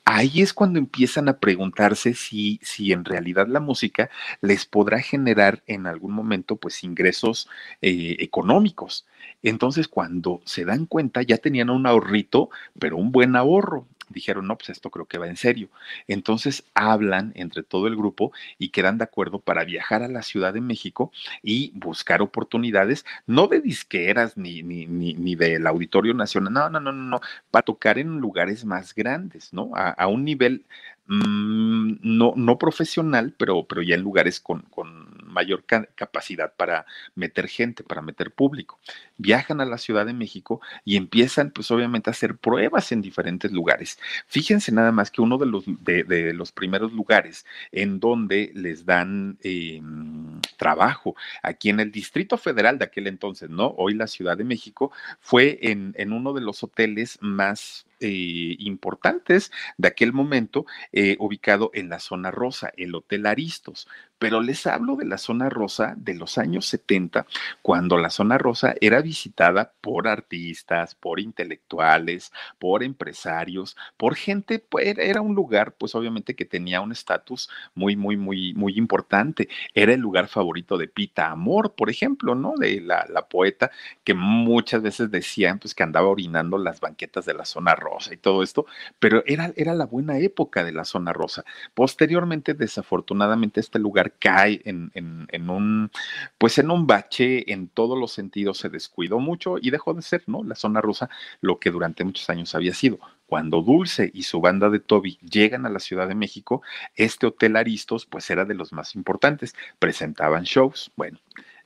[0.04, 4.10] ahí es cuando empiezan a preguntarse si, si en realidad la música
[4.40, 7.48] les podrá generar en algún momento pues ingresos
[7.80, 9.06] eh, económicos.
[9.42, 14.56] Entonces cuando se dan cuenta ya tenían un ahorrito, pero un buen ahorro dijeron, no,
[14.56, 15.68] pues esto creo que va en serio.
[16.08, 20.52] Entonces hablan entre todo el grupo y quedan de acuerdo para viajar a la Ciudad
[20.54, 26.52] de México y buscar oportunidades, no de disqueras ni, ni, ni, ni del Auditorio Nacional,
[26.52, 27.20] no, no, no, no, no,
[27.50, 29.70] para tocar en lugares más grandes, ¿no?
[29.74, 30.64] A, a un nivel
[31.06, 35.01] mm, no, no profesional, pero, pero ya en lugares con, con
[35.32, 38.78] mayor capacidad para meter gente, para meter público.
[39.16, 43.50] Viajan a la Ciudad de México y empiezan, pues obviamente, a hacer pruebas en diferentes
[43.50, 43.98] lugares.
[44.26, 49.38] Fíjense nada más que uno de los, de, los primeros lugares en donde les dan
[49.42, 53.74] em, trabajo aquí en el Distrito Federal de aquel entonces, ¿no?
[53.76, 59.52] Hoy la Ciudad de México fue en, en uno de los hoteles más eh, importantes
[59.78, 63.86] de aquel momento, eh, ubicado en la zona rosa, el Hotel Aristos.
[64.18, 67.26] Pero les hablo de la zona rosa de los años 70,
[67.60, 74.96] cuando la zona rosa era visitada por artistas, por intelectuales, por empresarios, por gente, pues
[74.98, 79.48] era un lugar, pues obviamente que tenía un estatus muy, muy, muy, muy importante.
[79.74, 82.54] Era el lugar favorito de Pita Amor, por ejemplo, ¿no?
[82.56, 83.70] De la, la poeta
[84.04, 88.16] que muchas veces decían, pues que andaba orinando las banquetas de la zona rosa y
[88.16, 88.66] todo esto,
[88.98, 91.44] pero era, era la buena época de la zona rosa.
[91.74, 95.90] Posteriormente, desafortunadamente, este lugar cae en, en, un,
[96.38, 100.22] pues en un bache, en todos los sentidos se descuidó mucho y dejó de ser,
[100.26, 100.42] ¿no?
[100.44, 102.98] La zona rosa, lo que durante muchos años había sido.
[103.26, 106.62] Cuando Dulce y su banda de Toby llegan a la Ciudad de México,
[106.96, 111.18] este Hotel Aristos, pues era de los más importantes, presentaban shows, bueno.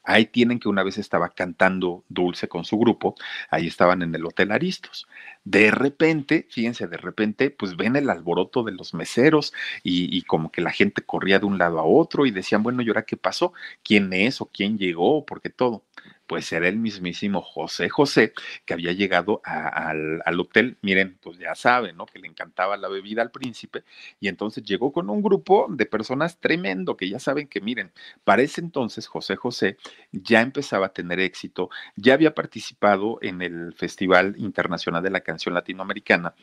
[0.07, 3.17] Ahí tienen que una vez estaba cantando Dulce con su grupo,
[3.51, 5.07] ahí estaban en el Hotel Aristos.
[5.45, 10.61] De repente, fíjense, de repente, pues ven el alboroto de los meseros y, como que
[10.61, 13.53] la gente corría de un lado a otro y decían, bueno, ¿y ahora qué pasó?
[13.83, 15.27] ¿Quién es o quién llegó?
[15.27, 15.85] Porque todo
[16.27, 18.33] pues era el mismísimo José José
[18.65, 20.77] que había llegado al, al, hotel.
[20.83, 22.07] Miren, pues ya saben, ¿no?
[22.07, 23.85] Que le encantaba la bebida al príncipe
[24.21, 27.93] y entonces llegó con un grupo de personas tremendo que ya saben que, miren,
[28.25, 29.77] para ese entonces José José
[30.13, 35.55] ya empezaba a tener éxito, ya había participado en el Festival Internacional de la Canción
[35.55, 36.35] Latinoamericana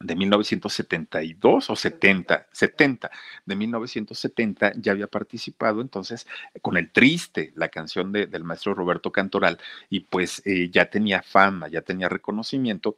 [0.00, 3.10] de 1972 o 70, 70,
[3.44, 6.26] de 1970 ya había participado entonces
[6.60, 11.22] con el triste, la canción de, del maestro Roberto Cantoral, y pues eh, ya tenía
[11.22, 12.96] fama, ya tenía reconocimiento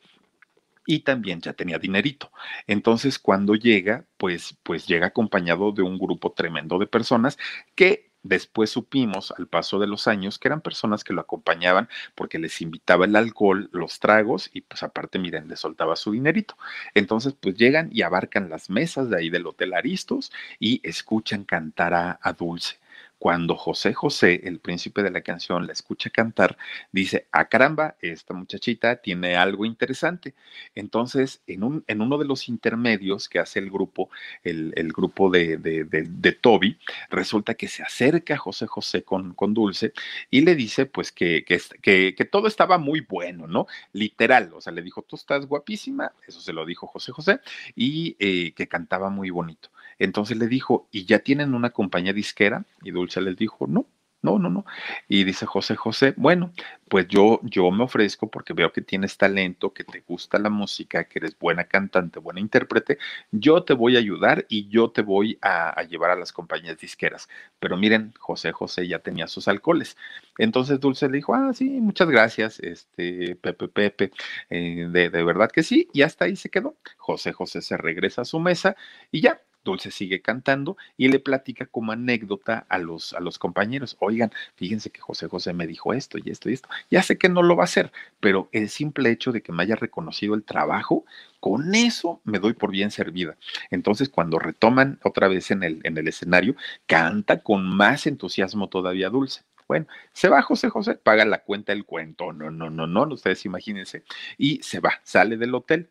[0.86, 2.32] y también ya tenía dinerito.
[2.66, 7.36] Entonces, cuando llega, pues, pues llega acompañado de un grupo tremendo de personas
[7.74, 12.38] que Después supimos al paso de los años que eran personas que lo acompañaban porque
[12.38, 16.54] les invitaba el alcohol, los tragos y pues aparte, miren, les soltaba su dinerito.
[16.92, 21.94] Entonces, pues llegan y abarcan las mesas de ahí del Hotel Aristos y escuchan cantar
[21.94, 22.76] a, a Dulce
[23.18, 26.56] cuando José José, el príncipe de la canción, la escucha cantar,
[26.92, 30.34] dice, ah caramba, esta muchachita tiene algo interesante.
[30.74, 34.10] Entonces, en, un, en uno de los intermedios que hace el grupo,
[34.44, 36.78] el, grupo de, de, Toby,
[37.10, 39.92] resulta que se acerca José José con, con Dulce
[40.30, 43.66] y le dice, pues, que, que, que, todo estaba muy bueno, ¿no?
[43.92, 47.40] Literal, o sea, le dijo, tú estás guapísima, eso se lo dijo José José,
[47.74, 49.70] y eh, que cantaba muy bonito.
[49.98, 52.64] Entonces le dijo, ¿y ya tienen una compañía disquera?
[52.82, 53.86] Y Dulce les dijo, no,
[54.20, 54.64] no, no, no.
[55.08, 56.52] Y dice José José, bueno,
[56.88, 61.04] pues yo, yo me ofrezco porque veo que tienes talento, que te gusta la música,
[61.04, 62.98] que eres buena cantante, buena intérprete,
[63.30, 67.28] yo te voy a ayudar y yo te voy a, llevar a las compañías disqueras.
[67.60, 69.96] Pero miren, José José ya tenía sus alcoholes.
[70.36, 74.10] Entonces Dulce le dijo, ah, sí, muchas gracias, este, Pepe Pepe,
[74.50, 76.76] eh, de, de verdad que sí, y hasta ahí se quedó.
[76.96, 78.76] José José se regresa a su mesa
[79.12, 83.96] y ya, Dulce sigue cantando y le platica como anécdota a los, a los compañeros,
[84.00, 87.28] oigan, fíjense que José José me dijo esto y esto y esto, ya sé que
[87.28, 90.44] no lo va a hacer, pero el simple hecho de que me haya reconocido el
[90.44, 91.04] trabajo,
[91.40, 93.36] con eso me doy por bien servida.
[93.70, 99.10] Entonces, cuando retoman otra vez en el, en el escenario, canta con más entusiasmo todavía
[99.10, 99.42] Dulce.
[99.68, 102.32] Bueno, se va José José, paga la cuenta del cuento.
[102.32, 104.02] No, no, no, no, ustedes imagínense.
[104.38, 105.90] Y se va, sale del hotel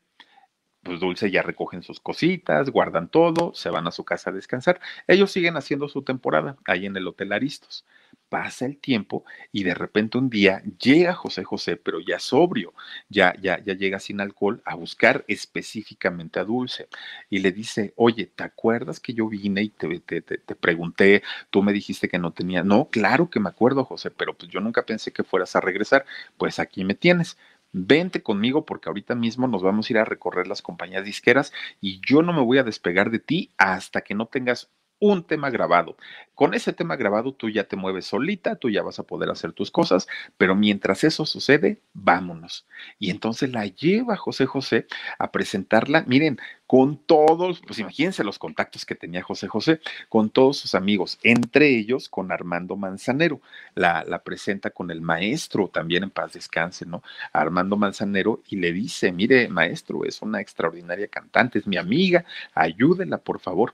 [0.83, 4.79] pues Dulce ya recogen sus cositas, guardan todo, se van a su casa a descansar.
[5.07, 7.85] Ellos siguen haciendo su temporada ahí en el Hotel Aristos.
[8.29, 12.73] Pasa el tiempo y de repente un día llega José José, pero ya sobrio,
[13.09, 16.89] ya, ya, ya llega sin alcohol a buscar específicamente a Dulce
[17.29, 21.63] y le dice, oye, ¿te acuerdas que yo vine y te, te, te pregunté, tú
[21.63, 22.63] me dijiste que no tenía?
[22.63, 26.05] No, claro que me acuerdo, José, pero pues yo nunca pensé que fueras a regresar.
[26.37, 27.37] Pues aquí me tienes
[27.85, 32.01] vente conmigo porque ahorita mismo nos vamos a ir a recorrer las compañías disqueras y
[32.05, 35.95] yo no me voy a despegar de ti hasta que no tengas un tema grabado.
[36.33, 39.53] Con ese tema grabado tú ya te mueves solita, tú ya vas a poder hacer
[39.53, 40.07] tus cosas,
[40.37, 42.67] pero mientras eso sucede, vámonos.
[42.99, 48.85] Y entonces la lleva José José a presentarla, miren, con todos, pues imagínense los contactos
[48.85, 49.79] que tenía José José,
[50.09, 53.41] con todos sus amigos, entre ellos con Armando Manzanero.
[53.73, 57.01] La, presenta con el maestro, también en paz descanse, ¿no?
[57.31, 63.17] Armando Manzanero y le dice, mire, maestro, es una extraordinaria cantante, es mi amiga, ayúdela,
[63.19, 63.73] por favor.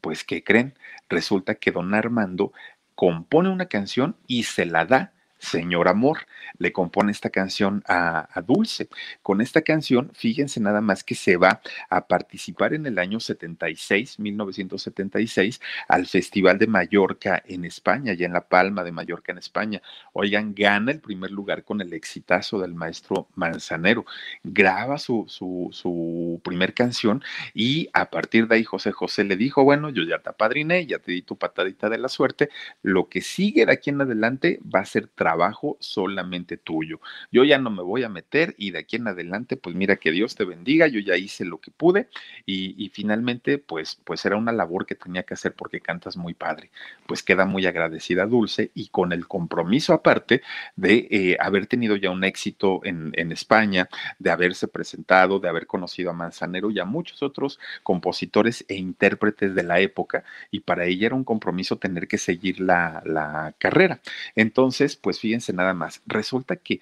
[0.00, 0.74] Pues, ¿qué creen?
[1.08, 2.52] Resulta que don Armando
[2.94, 6.26] compone una canción y se la da Señor Amor.
[6.58, 8.88] Le compone esta canción a, Dulce.
[9.22, 14.18] Con esta canción, fíjense nada más que se va a participar en el año 76,
[14.18, 19.82] 1976, al Festival de Mallorca en España, ya en La Palma de Mallorca en España.
[20.12, 24.04] Oigan, gana el primer lugar con el exitazo del maestro Manzanero.
[24.42, 29.64] Graba su, su, su primer canción y a partir de ahí José José le dijo,
[29.64, 32.50] bueno, yo ya te apadriné, ya te di tu patadita de la suerte,
[32.82, 35.33] lo que sigue de aquí en adelante va a ser trabajo
[35.80, 37.00] solamente tuyo.
[37.30, 40.10] Yo ya no me voy a meter y de aquí en adelante, pues mira que
[40.10, 42.08] Dios te bendiga, yo ya hice lo que pude
[42.46, 46.70] y, finalmente, pues, pues era una labor que tenía que hacer porque cantas muy padre.
[47.06, 50.42] Pues queda muy agradecida Dulce y con el compromiso aparte
[50.76, 55.66] de eh, haber tenido ya un éxito en, en España, de haberse presentado, de haber
[55.66, 60.84] conocido a Manzanero y a muchos otros compositores e intérpretes de la época y para
[60.86, 64.00] ella era un compromiso tener que seguir la, la carrera.
[64.34, 66.80] Entonces, pues fíjense nada más, resulta que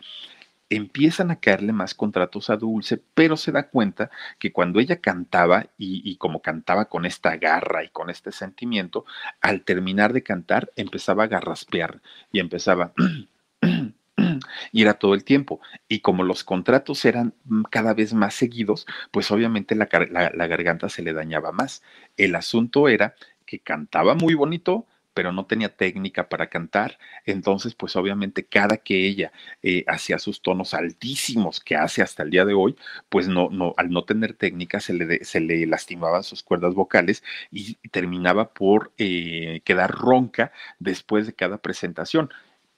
[0.77, 5.67] empiezan a caerle más contratos a Dulce, pero se da cuenta que cuando ella cantaba
[5.77, 9.05] y, como cantaba con esta garra y con este sentimiento,
[9.41, 12.93] al terminar de cantar empezaba a garraspear y empezaba...
[14.73, 15.61] y era todo el tiempo.
[15.89, 17.35] Y como los contratos eran
[17.71, 21.83] cada vez más seguidos, pues obviamente la garganta se le dañaba más.
[22.17, 23.15] El asunto era
[23.47, 26.99] que cantaba muy bonito, pero no tenía técnica para cantar.
[27.27, 32.31] Entonces, pues obviamente cada que ella eh, hacía sus tonos altísimos que hace hasta el
[32.31, 32.77] día de hoy,
[33.09, 37.23] pues no, no, al no tener técnica se le, se le lastimaban sus cuerdas vocales
[37.51, 42.31] y terminaba por eh, quedar ronca después de cada presentación.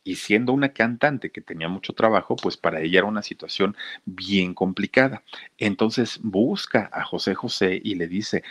[0.06, 4.52] Y siendo una cantante que tenía mucho trabajo, pues para ella era una situación bien
[4.52, 5.22] complicada.
[5.56, 8.42] Entonces busca a José José y le dice,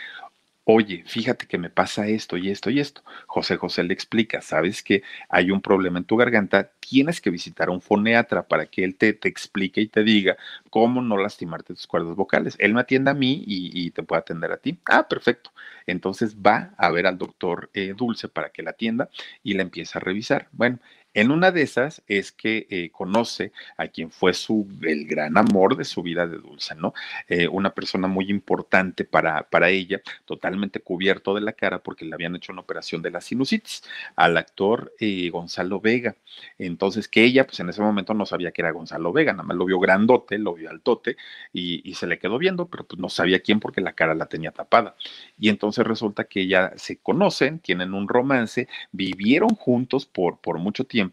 [0.64, 3.02] oye, fíjate que me pasa esto y esto y esto.
[3.26, 7.68] José José le explica, sabes que hay un problema en tu garganta, tienes que visitar
[7.68, 10.36] a un foneatra para que él te, te explique y te diga
[10.70, 12.56] cómo no lastimarte tus cuerdas vocales.
[12.58, 14.78] Él me atiende a mí y, te puede atender a ti.
[14.86, 15.52] Ah, perfecto.
[15.86, 19.10] Entonces va a ver al doctor eh, Dulce para que la atienda
[19.42, 20.48] y la empieza a revisar.
[20.52, 20.78] Bueno,
[21.14, 25.76] en una de esas es que eh, conoce a quien fue su, el gran amor
[25.76, 26.92] de su vida de Dulce, ¿no?
[27.28, 32.14] Eh, una persona muy importante para, para ella, totalmente cubierto de la cara porque le
[32.14, 33.84] habían hecho una operación de la sinusitis,
[34.16, 36.16] al actor eh, Gonzalo Vega.
[36.58, 39.56] Entonces, que ella, pues en ese momento no sabía que era Gonzalo Vega, nada más
[39.56, 41.16] lo vio grandote, lo vio altote
[41.52, 44.26] y, y se le quedó viendo, pero pues no sabía quién porque la cara la
[44.26, 44.96] tenía tapada.
[45.38, 50.84] Y entonces resulta que ya se conocen, tienen un romance, vivieron juntos por, por mucho
[50.84, 51.03] tiempo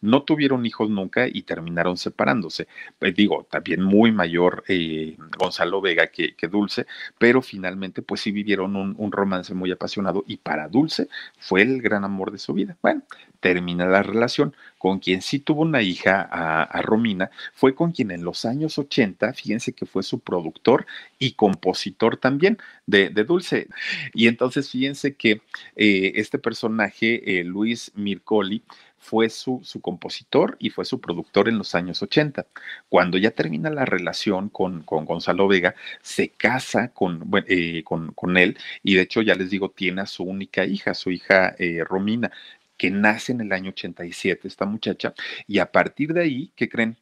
[0.00, 2.68] no tuvieron hijos nunca y terminaron separándose.
[2.98, 6.86] Pues digo, también muy mayor eh, Gonzalo Vega que, Dulce,
[7.18, 11.08] pero finalmente pues sí vivieron un, romance muy apasionado y para Dulce
[11.38, 12.76] fue el gran amor de su vida.
[12.82, 13.02] Bueno,
[13.40, 14.54] termina la relación.
[14.78, 19.34] Con quien sí tuvo una hija, a, Romina, fue con quien en los años 80,
[19.34, 20.86] fíjense que fue su productor
[21.18, 23.68] y compositor también de, Dulce.
[24.14, 25.42] Y entonces fíjense que
[25.76, 28.62] eh, este personaje, Luis Mircoli,
[29.00, 32.46] fue su, su, compositor y fue su productor en los años 80.
[32.88, 38.36] Cuando ya termina la relación con, con Gonzalo Vega, se casa con, eh, con, con,
[38.36, 41.56] él y de hecho ya les digo, tiene a su única hija, su hija
[41.88, 42.30] Romina
[42.80, 45.12] que nace en el año 87 esta muchacha,
[45.46, 46.96] y a partir de ahí, ¿qué creen?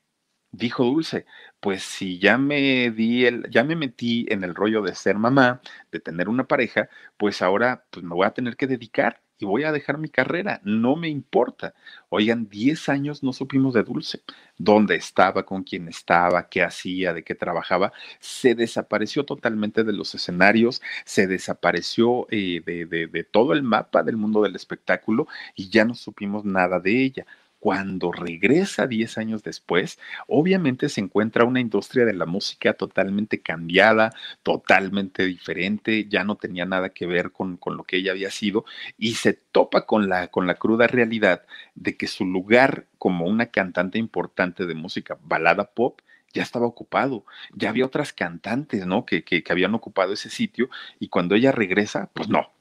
[0.51, 1.27] Dijo Dulce,
[1.61, 5.61] pues si ya me di el, ya me metí en el rollo de ser mamá,
[5.93, 9.65] de tener una pareja, pues ahora pues me voy a tener que dedicar y voy
[9.65, 11.75] a dejar mi carrera, no me importa.
[12.09, 14.23] Oigan, 10 años no supimos de Dulce,
[14.57, 20.15] dónde estaba, con quién estaba, qué hacía, de qué trabajaba, se desapareció totalmente de los
[20.15, 25.85] escenarios, se desapareció eh, de, de todo el mapa del mundo del espectáculo y ya
[25.85, 27.27] no supimos nada de ella.
[27.59, 34.13] Cuando regresa 10 años después, obviamente se encuentra una industria de la música totalmente cambiada,
[34.43, 38.65] totalmente diferente, ya no tenía nada que ver con, con lo que ella había sido
[38.97, 41.45] y se topa con la, con la cruda realidad
[41.75, 46.01] de que su lugar como una cantante importante de música balada pop
[46.33, 49.07] ya estaba ocupado, ya había otras cantantes, ¿no?
[49.07, 50.69] Que, que, que habían ocupado ese sitio
[50.99, 52.53] y cuando ella regresa, pues no,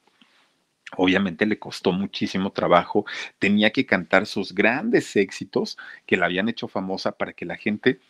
[0.96, 3.04] Obviamente le costó muchísimo trabajo,
[3.38, 8.00] tenía que cantar sus grandes éxitos que la habían hecho famosa para que la gente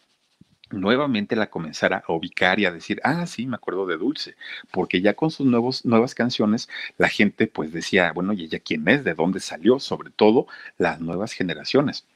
[0.70, 4.36] nuevamente la comenzara a ubicar y a decir, ah, sí, me acuerdo de Dulce,
[4.70, 8.86] porque ya con sus nuevos, nuevas canciones la gente pues decía, bueno, ¿y ella quién
[8.88, 9.04] es?
[9.04, 9.80] ¿De dónde salió?
[9.80, 12.06] Sobre todo las nuevas generaciones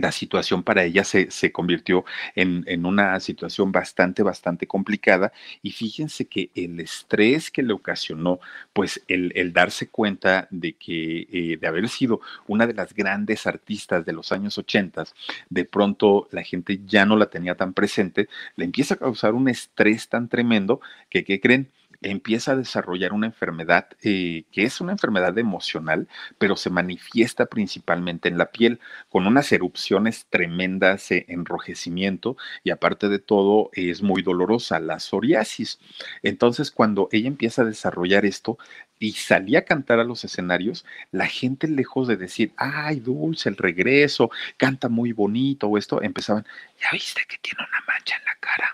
[0.00, 5.32] la situación para ella se, se convirtió en, en, una situación bastante, bastante complicada.
[5.62, 8.40] Y fíjense que el estrés que le ocasionó,
[8.72, 13.46] pues el, el darse cuenta de que, eh, de haber sido una de las grandes
[13.46, 15.04] artistas de los años 80,
[15.48, 19.48] de pronto la gente ya no la tenía tan presente, le empieza a causar un
[19.48, 21.70] estrés tan tremendo que, ¿qué creen?
[22.02, 28.28] Empieza a desarrollar una enfermedad eh, que es una enfermedad emocional, pero se manifiesta principalmente
[28.28, 34.22] en la piel, con unas erupciones tremendas, eh, enrojecimiento y aparte de todo es muy
[34.22, 35.78] dolorosa, la psoriasis.
[36.22, 38.58] Entonces, cuando ella empieza a desarrollar esto,
[39.02, 43.56] y salía a cantar a los escenarios, la gente lejos de decir, ay, Dulce, el
[43.56, 46.46] regreso, canta muy bonito o esto, empezaban,
[46.78, 48.69] ya viste que tiene una mancha en la cara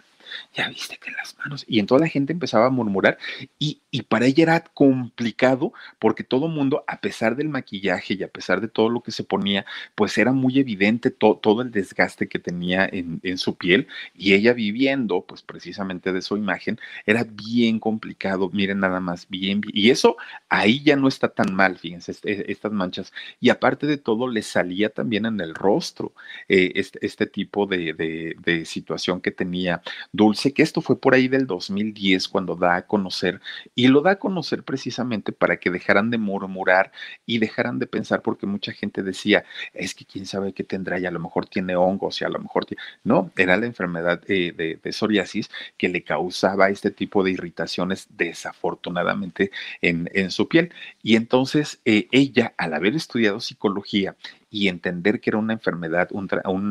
[0.56, 3.18] ya viste que las manos, y en toda la gente empezaba a murmurar
[3.58, 8.28] y, y para ella era complicado porque todo mundo, a pesar del maquillaje y a
[8.28, 12.38] pesar de todo lo que se ponía, pues era muy evidente todo el desgaste que
[12.38, 17.78] tenía en, en, su piel y ella viviendo pues precisamente de su imagen, era bien
[17.78, 20.16] complicado, miren nada más, bien, y eso
[20.48, 24.42] ahí ya no está tan mal, fíjense, este, estas manchas, y aparte de todo le
[24.42, 26.14] salía también en el rostro
[26.48, 29.82] eh, este, este, tipo de, de situación que tenía
[30.12, 33.40] Dulce, que esto fue por ahí del 2010 cuando da a conocer,
[33.74, 36.92] y lo da a conocer precisamente para que dejaran de murmurar
[37.24, 41.06] y dejaran de pensar, porque mucha gente decía, es que quién sabe qué tendrá, y
[41.06, 42.82] a lo mejor tiene hongos, y a lo mejor tiene...
[43.04, 49.50] No, era la enfermedad eh, de, psoriasis que le causaba este tipo de irritaciones desafortunadamente
[49.82, 50.72] en, en su piel.
[51.02, 54.16] Y entonces eh, ella, al haber estudiado psicología
[54.50, 56.28] y entender que era una enfermedad, un,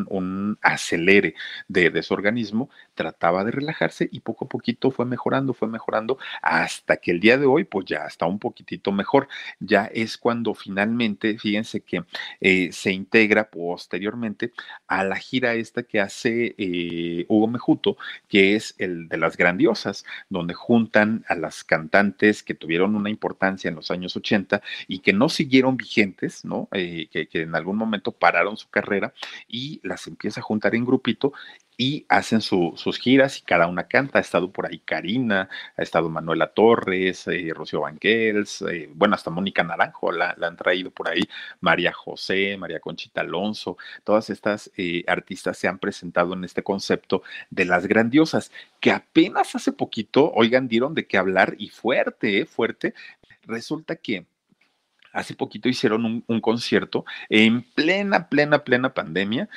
[0.09, 1.35] un, acelere
[1.67, 6.17] de, de, su organismo, trataba de relajarse y poco a poquito fue mejorando, fue mejorando,
[6.41, 9.27] hasta que el día de hoy, pues ya está un poquitito mejor.
[9.59, 12.05] Ya es cuando finalmente, fíjense que
[12.41, 14.51] eh, se integra posteriormente
[14.87, 17.97] a la gira esta que hace eh, Hugo Mejuto,
[18.27, 23.69] que es el de las grandiosas, donde juntan a las cantantes que tuvieron una importancia
[23.69, 26.67] en los años 80 y que no siguieron vigentes, ¿no?
[26.71, 29.13] Eh, que, que en algún momento pararon su carrera
[29.47, 31.33] y las empieza a juntar en grupito
[31.77, 34.19] y hacen su, sus giras y cada una canta.
[34.19, 39.29] Ha estado por ahí Karina, ha estado Manuela Torres, eh, Rocío Banquels, eh, bueno, hasta
[39.29, 41.23] Mónica Naranjo la, la, han traído por ahí,
[41.59, 47.23] María José, María Conchita Alonso, todas estas eh, artistas se han presentado en este concepto
[47.49, 52.45] de las grandiosas, que apenas hace poquito, oigan, dieron de qué hablar y fuerte, eh,
[52.45, 52.93] fuerte.
[53.43, 54.25] Resulta que
[55.15, 59.49] hace poquito hicieron un, concierto en plena, plena, plena pandemia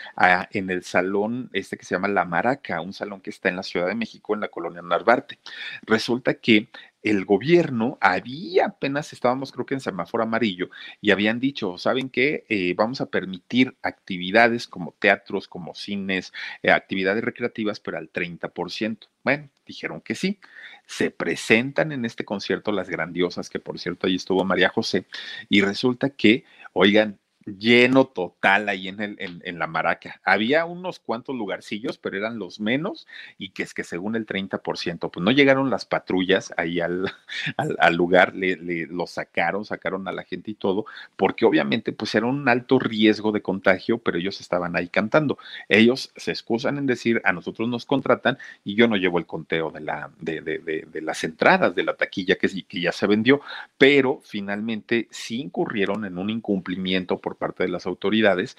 [0.53, 3.63] en el salón este que se llama La Maraca, un salón que está en la
[3.63, 5.39] Ciudad de México, en la colonia Narvarte.
[5.83, 6.71] Resulta que
[7.03, 10.69] el gobierno había apenas estábamos creo que en semáforo amarillo
[11.01, 12.45] y habían dicho, ¿saben qué?
[12.49, 16.33] Eh, vamos a permitir actividades como teatros, como cines,
[16.63, 19.09] eh, actividades recreativas, pero al 30%.
[19.23, 20.41] Bueno, dijeron que sí.
[20.87, 25.07] Se presentan en este concierto las grandiosas, que por cierto ahí estuvo María José,
[25.49, 27.19] y resulta que, oigan,
[27.57, 30.21] lleno total ahí en, el, en, la maraca.
[30.25, 33.07] Había unos cuantos lugarcillos, pero eran los menos
[33.39, 38.35] y que es que según el 30%, pues no llegaron las patrullas ahí al, lugar,
[38.35, 40.87] le, le, lo sacaron, sacaron a la gente y todo,
[41.17, 45.39] porque obviamente pues era un alto riesgo de contagio, pero ellos estaban ahí cantando.
[45.69, 49.71] Ellos se excusan en decir, a nosotros nos contratan y yo no llevo el conteo
[49.71, 53.41] de, la, de las entradas de la taquilla que, que ya se vendió,
[53.77, 58.57] pero finalmente sí incurrieron en un incumplimiento por parte de las autoridades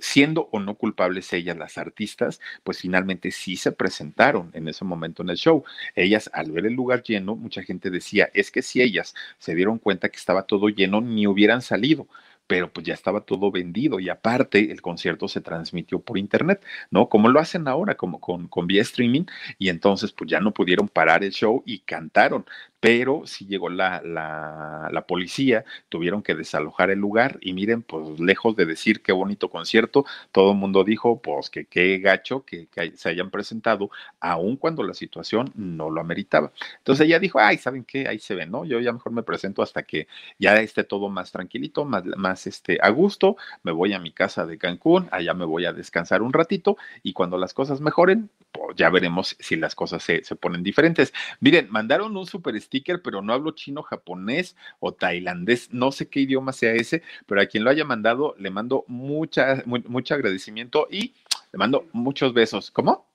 [0.00, 5.22] siendo o no culpables ellas las artistas, pues finalmente sí se presentaron en ese momento
[5.22, 5.64] en el show.
[5.94, 9.78] Ellas al ver el lugar lleno, mucha gente decía, es que si ellas se dieron
[9.78, 12.08] cuenta que estaba todo lleno, ni hubieran salido
[12.46, 16.60] pero pues ya estaba todo vendido y aparte el concierto se transmitió por internet,
[16.90, 17.08] ¿no?
[17.08, 19.22] Como lo hacen ahora, como con, con vía streaming,
[19.56, 22.44] y entonces pues ya no pudieron parar el show y cantaron,
[22.80, 28.18] pero sí llegó la, la, la, policía, tuvieron que desalojar el lugar y miren, pues
[28.18, 32.68] lejos de decir qué bonito concierto, todo el mundo dijo, pues que qué gacho que,
[32.94, 36.52] se hayan presentado, aun cuando la situación no lo ameritaba.
[36.78, 38.08] Entonces ella dijo, ay, ¿saben qué?
[38.08, 38.64] Ahí se ve, ¿no?
[38.64, 40.08] Yo ya mejor me presento hasta que
[40.38, 44.46] ya esté todo más tranquilito, más, más este, a gusto, me voy a mi casa
[44.46, 48.30] de Cancún, allá me voy a descansar un ratito y cuando las cosas mejoren,
[48.76, 51.12] ya veremos si las cosas se, se, ponen diferentes.
[51.40, 56.20] Miren, mandaron un super sticker, pero no hablo chino, japonés o tailandés, no sé qué
[56.20, 61.14] idioma sea ese, pero a quien lo haya mandado le mando mucha, mucho agradecimiento y
[61.52, 62.70] le mando muchos besos.
[62.70, 63.09] ¿Cómo?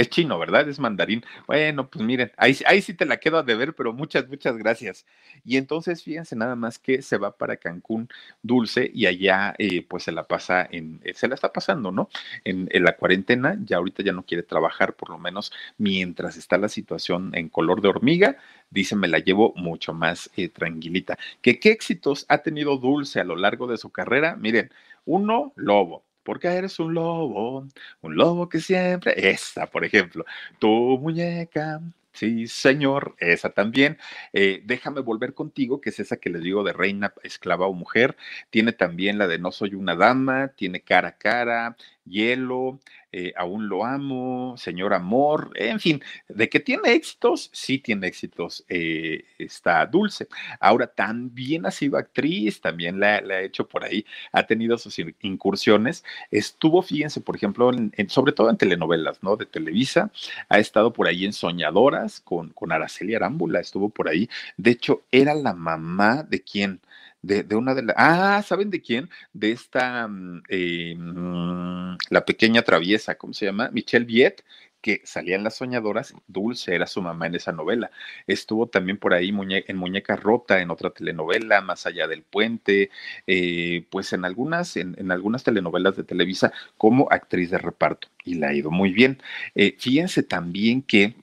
[0.00, 0.66] Es chino, ¿verdad?
[0.66, 1.22] Es mandarín.
[1.46, 5.04] Bueno, pues miren, ahí, ahí sí te la quedo a deber, pero muchas, muchas gracias.
[5.44, 8.08] Y entonces, fíjense nada más que se va para Cancún
[8.42, 12.08] Dulce y allá eh, pues se la pasa en, eh, se la está pasando, ¿no?
[12.44, 16.70] En, la cuarentena, ya ahorita ya no quiere trabajar, por lo menos mientras está la
[16.70, 18.38] situación en color de hormiga,
[18.70, 21.18] dice, me la llevo mucho más eh, tranquilita.
[21.42, 24.34] ¿Que qué éxitos ha tenido Dulce a lo largo de su carrera?
[24.36, 24.70] Miren,
[25.04, 27.66] uno, Lobo porque eres un lobo,
[28.02, 30.24] un lobo que siempre, esa, por ejemplo,
[30.58, 30.68] tu
[31.00, 31.80] muñeca,
[32.12, 33.96] Sí, señor, esa también.
[34.32, 38.16] Eh, déjame volver contigo, que es esa que les digo de reina, esclava o mujer.
[38.50, 42.80] Tiene también la de no soy una dama, tiene cara a cara, hielo,
[43.12, 48.64] eh, aún lo amo, señor amor, en fin, de que tiene éxitos, sí tiene éxitos,
[48.68, 50.28] eh, está dulce.
[50.60, 56.04] Ahora también ha sido actriz, también la, ha hecho por ahí, ha tenido sus incursiones,
[56.30, 57.70] estuvo, fíjense, por ejemplo,
[58.08, 59.36] sobre todo en telenovelas, ¿no?
[59.36, 60.10] De Televisa,
[60.48, 65.02] ha estado por ahí en Soñadoras con, con Araceli Arámbula, estuvo por ahí, de hecho,
[65.10, 66.80] era la mamá de quién
[67.22, 67.96] de, una de las...
[67.98, 69.10] Ah, ¿saben de quién?
[69.32, 73.70] De esta, mm, eh, mm, la pequeña traviesa, ¿cómo se llama?
[73.72, 74.42] Michelle Viet,
[74.80, 77.90] que salía en Las Soñadoras, Dulce era su mamá en esa novela.
[78.26, 82.90] Estuvo también por ahí en Muñeca Rota, en otra telenovela, Más allá del puente,
[83.26, 88.48] eh, pues en algunas, en, algunas telenovelas de Televisa como actriz de reparto, y la
[88.48, 89.18] ha ido muy bien.
[89.54, 91.14] Eh, fíjense también que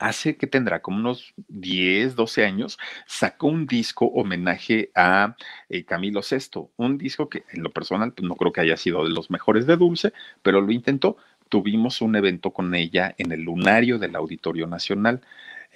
[0.00, 5.36] hace que tendrá como unos 10, 12 años, sacó un disco homenaje a
[5.68, 9.04] eh, Camilo VI, un disco que en lo personal pues, no creo que haya sido
[9.04, 11.16] de los mejores de Dulce, pero lo intentó.
[11.48, 15.20] Tuvimos un evento con ella en el lunario del Auditorio Nacional.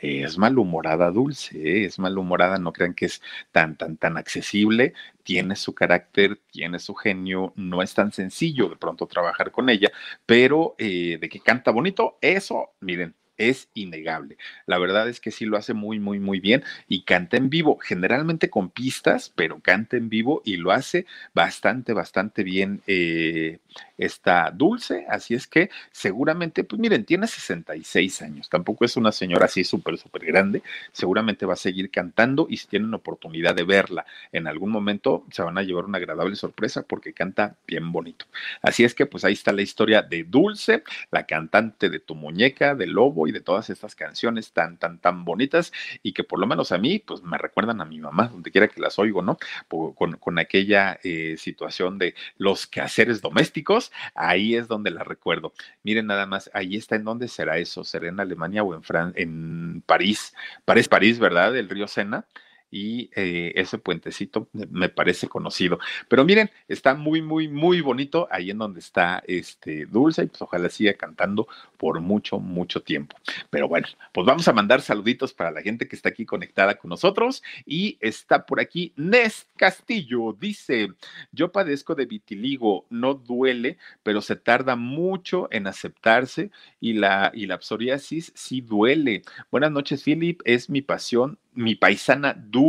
[0.00, 1.84] es malhumorada Dulce, ¿eh?
[1.86, 3.22] es malhumorada, no crean que es
[3.52, 8.76] tan, tan, tan accesible, tiene su carácter, tiene su genio, no es tan sencillo de
[8.76, 9.90] pronto trabajar con ella,
[10.26, 14.36] pero eh, de que canta bonito, eso, miren, es innegable.
[14.66, 17.78] La verdad es que sí lo hace muy, muy, muy bien y canta en vivo,
[17.78, 22.82] generalmente con pistas, pero canta en vivo y lo hace bastante, bastante bien.
[22.86, 23.58] Eh,
[23.98, 29.46] está dulce, así es que seguramente, pues miren, tiene 66 años, tampoco es una señora
[29.46, 30.62] así súper, súper grande,
[30.92, 35.42] seguramente va a seguir cantando y si tienen oportunidad de verla en algún momento, se
[35.42, 38.26] van a llevar una agradable sorpresa porque canta bien bonito.
[38.62, 42.74] Así es que pues ahí está la historia de Dulce, la cantante de Tu Muñeca,
[42.74, 45.72] de Lobo y de todas estas canciones tan, tan, tan bonitas
[46.02, 48.68] y que por lo menos a mí, pues me recuerdan a mi mamá, donde quiera
[48.68, 49.38] que las oigo, ¿no?
[49.68, 55.52] Con, con aquella eh, situación de los quehaceres domésticos ahí es donde la recuerdo.
[55.82, 59.12] Miren nada más, ahí está en dónde será eso, será en Alemania o en, Fran
[59.16, 61.56] en París, París, París, ¿verdad?
[61.56, 62.26] El río Sena
[62.74, 65.78] y eh, ese puentecito me parece conocido.
[66.08, 70.42] Pero miren, está muy, muy, muy bonito ahí en donde está este Dulce y pues
[70.42, 71.46] ojalá siga cantando
[71.76, 73.16] por mucho, mucho tiempo.
[73.48, 76.88] Pero bueno, pues vamos a mandar saluditos para la gente que está aquí conectada con
[76.88, 80.88] nosotros y está por aquí Nest Castillo, dice,
[81.30, 86.50] yo padezco de vitiligo, no duele, pero se tarda mucho en aceptarse
[86.80, 89.22] y la, y la psoriasis sí duele.
[89.52, 92.63] Buenas noches, Philip, es mi pasión mi paisana dulce.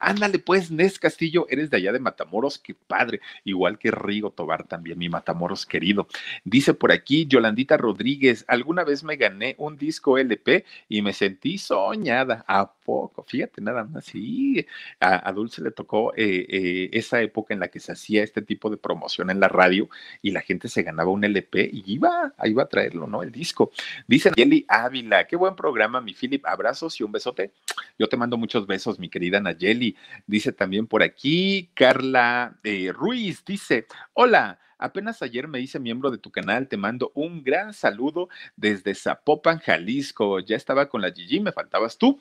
[0.00, 3.20] Ándale, pues, Nes Castillo, eres de allá de Matamoros, qué padre.
[3.44, 6.08] Igual que Rigo Tobar también, mi Matamoros querido.
[6.44, 11.58] Dice por aquí Yolandita Rodríguez, alguna vez me gané un disco LP y me sentí
[11.58, 12.44] soñada.
[12.48, 13.24] ¿A poco?
[13.24, 14.04] Fíjate, nada más.
[14.06, 14.64] Sí,
[15.00, 18.70] a, Dulce le tocó eh, eh, esa época en la que se hacía este tipo
[18.70, 19.90] de promoción en la radio
[20.22, 23.22] y la gente se ganaba un LP y iba, iba a traerlo, ¿no?
[23.22, 23.72] El disco.
[24.06, 26.46] Dice Nayeli Ávila, qué buen programa, mi Philip.
[26.46, 27.52] Abrazos y un besote.
[27.98, 29.96] Yo te mando muchos besos, mi querida Nayeli.
[30.26, 34.60] Dice también por aquí Carla eh, Ruiz, dice, hola.
[34.78, 39.58] Apenas ayer me hice miembro de tu canal, te mando un gran saludo desde Zapopan,
[39.58, 40.40] Jalisco.
[40.40, 42.20] Ya estaba con la Gigi, me faltabas tú.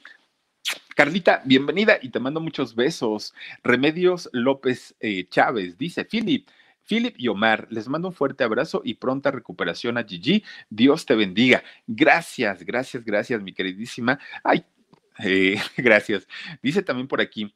[0.96, 3.34] Carlita, bienvenida y te mando muchos besos.
[3.66, 6.48] Remedios López eh, Chávez dice, Philip,
[6.88, 10.46] Philip y Omar, les mando un fuerte abrazo y pronta recuperación a Gigi.
[10.70, 11.66] Dios te bendiga.
[11.86, 14.20] Gracias, gracias, gracias, mi queridísima.
[14.42, 14.64] Ay,
[15.20, 16.30] eh, gracias.
[16.64, 17.54] Dice también por aquí.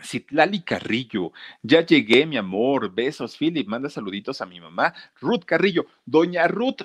[0.00, 2.94] Citlali Carrillo, ya llegué, mi amor.
[2.94, 3.66] Besos, Philip.
[3.66, 5.86] Manda saluditos a mi mamá, Ruth Carrillo.
[6.06, 6.82] Doña Ruth,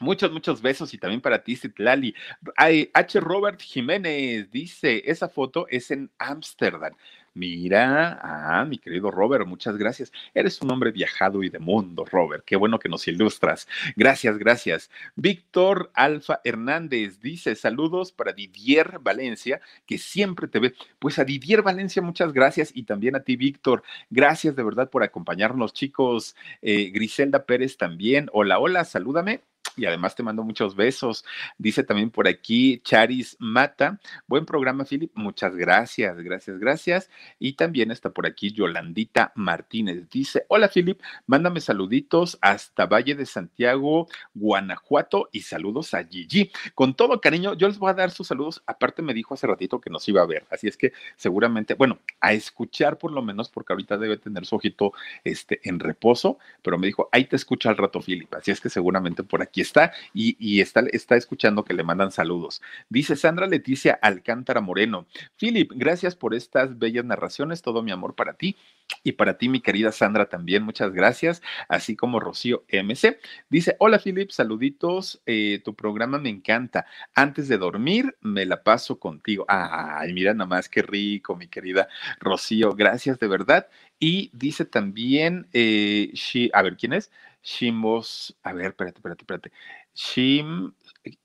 [0.00, 2.14] Muchos, muchos besos y también para ti, Citlali.
[2.56, 3.20] H.
[3.20, 6.92] Robert Jiménez dice, esa foto es en Ámsterdam.
[7.36, 10.10] Mira, ah, mi querido Robert, muchas gracias.
[10.32, 12.42] Eres un hombre viajado y de mundo, Robert.
[12.46, 13.68] Qué bueno que nos ilustras.
[13.94, 14.90] Gracias, gracias.
[15.16, 20.74] Víctor Alfa Hernández dice: Saludos para Didier Valencia, que siempre te ve.
[20.98, 22.70] Pues a Didier Valencia, muchas gracias.
[22.74, 23.82] Y también a ti, Víctor.
[24.08, 26.36] Gracias de verdad por acompañarnos, chicos.
[26.62, 28.30] Eh, Griselda Pérez también.
[28.32, 29.42] Hola, hola, salúdame
[29.76, 31.24] y además te mando muchos besos.
[31.58, 34.00] Dice también por aquí Charis Mata.
[34.26, 35.12] Buen programa, Philip.
[35.14, 37.10] Muchas gracias, gracias, gracias.
[37.38, 40.08] Y también está por aquí Yolandita Martínez.
[40.10, 46.50] Dice, hola, Philip, mándame saluditos hasta Valle de Santiago, Guanajuato y saludos a Gigi.
[46.74, 48.62] Con todo cariño, yo les voy a dar sus saludos.
[48.66, 51.98] Aparte me dijo hace ratito que nos iba a ver, así es que seguramente, bueno,
[52.20, 54.92] a escuchar por lo menos, porque ahorita debe tener su ojito
[55.24, 58.32] este, en reposo, pero me dijo, ahí te escucha al rato, Philip.
[58.34, 62.62] Así es que seguramente por aquí está y, está, escuchando que le mandan saludos.
[62.88, 65.06] Dice Sandra Leticia Alcántara Moreno.
[65.36, 68.56] Philip, gracias por estas bellas narraciones, todo mi amor para ti.
[69.02, 73.18] Y para ti, mi querida Sandra, también muchas gracias, así como Rocío MC.
[73.48, 76.86] Dice, hola Philip, saluditos, eh, tu programa me encanta.
[77.14, 79.44] Antes de dormir, me la paso contigo.
[79.48, 81.88] Ay, mira nada más, qué rico, mi querida
[82.20, 83.68] Rocío, gracias de verdad.
[83.98, 86.12] Y dice también, eh,
[86.52, 87.10] a ver, ¿quién es?
[87.46, 89.52] Shimos, a ver, espérate, espérate, espérate.
[89.94, 90.74] Shim,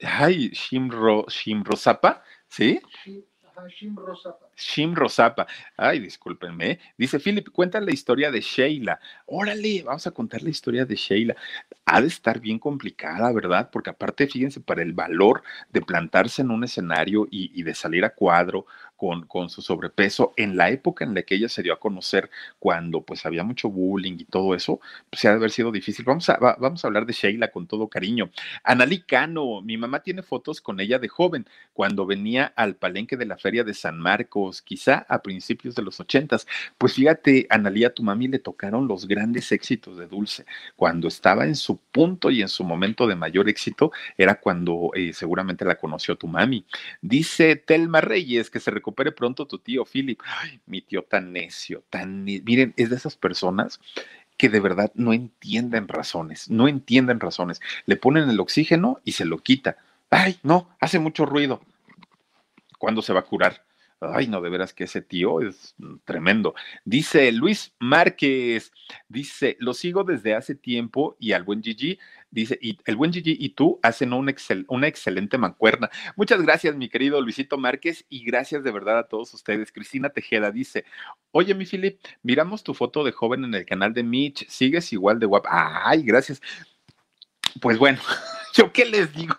[0.03, 2.79] ay, Shimro, Shimrosapa, ¿sí?
[3.67, 4.47] Shim Rosapa.
[4.55, 5.47] Shim Rosapa.
[5.77, 6.79] Ay, discúlpenme.
[6.95, 8.99] Dice Philip, cuenta la historia de Sheila.
[9.25, 11.35] Órale, vamos a contar la historia de Sheila.
[11.85, 13.69] Ha de estar bien complicada, ¿verdad?
[13.71, 18.05] Porque aparte, fíjense, para el valor de plantarse en un escenario y, y de salir
[18.05, 18.65] a cuadro
[19.01, 22.29] con, con, su sobrepeso en la época en la que ella se dio a conocer,
[22.59, 24.79] cuando pues había mucho bullying y todo eso,
[25.09, 26.05] pues ha de haber sido difícil.
[26.05, 28.29] Vamos a, va, vamos a hablar de Sheila con todo cariño.
[28.63, 33.25] Analí Cano, mi mamá tiene fotos con ella de joven, cuando venía al palenque de
[33.25, 36.45] la feria de San Marcos, quizá a principios de los ochentas.
[36.77, 40.45] Pues fíjate, Analí, a tu mami le tocaron los grandes éxitos de Dulce.
[40.75, 45.11] Cuando estaba en su punto y en su momento de mayor éxito, era cuando eh,
[45.13, 46.65] seguramente la conoció tu mami.
[47.01, 50.19] Dice Telma Reyes que se recuperó recupere pronto tu tío Philip.
[50.41, 52.23] Ay, mi tío tan necio, tan...
[52.23, 53.79] Miren, es de esas personas
[54.37, 57.61] que de verdad no entienden razones, no entienden razones.
[57.85, 59.77] Le ponen el oxígeno y se lo quita.
[60.09, 61.61] Ay, no, hace mucho ruido.
[62.77, 63.63] ¿Cuándo se va a curar?
[64.01, 65.75] Ay, no, de veras que ese tío es
[66.05, 66.55] tremendo.
[66.83, 68.71] Dice Luis Márquez,
[69.07, 71.99] dice, lo sigo desde hace tiempo y al buen Gigi,
[72.31, 75.89] dice, y el buen Gigi y tú hacen excel, una excelente mancuerna.
[76.15, 79.71] Muchas gracias, mi querido Luisito Márquez, y gracias de verdad a todos ustedes.
[79.71, 80.85] Cristina Tejeda dice,
[81.31, 85.19] oye, mi Philip, miramos tu foto de joven en el canal de Mitch, sigues igual
[85.19, 85.83] de guapa.
[85.85, 86.41] Ay, gracias.
[87.61, 87.99] Pues bueno,
[88.55, 89.35] ¿yo qué les digo?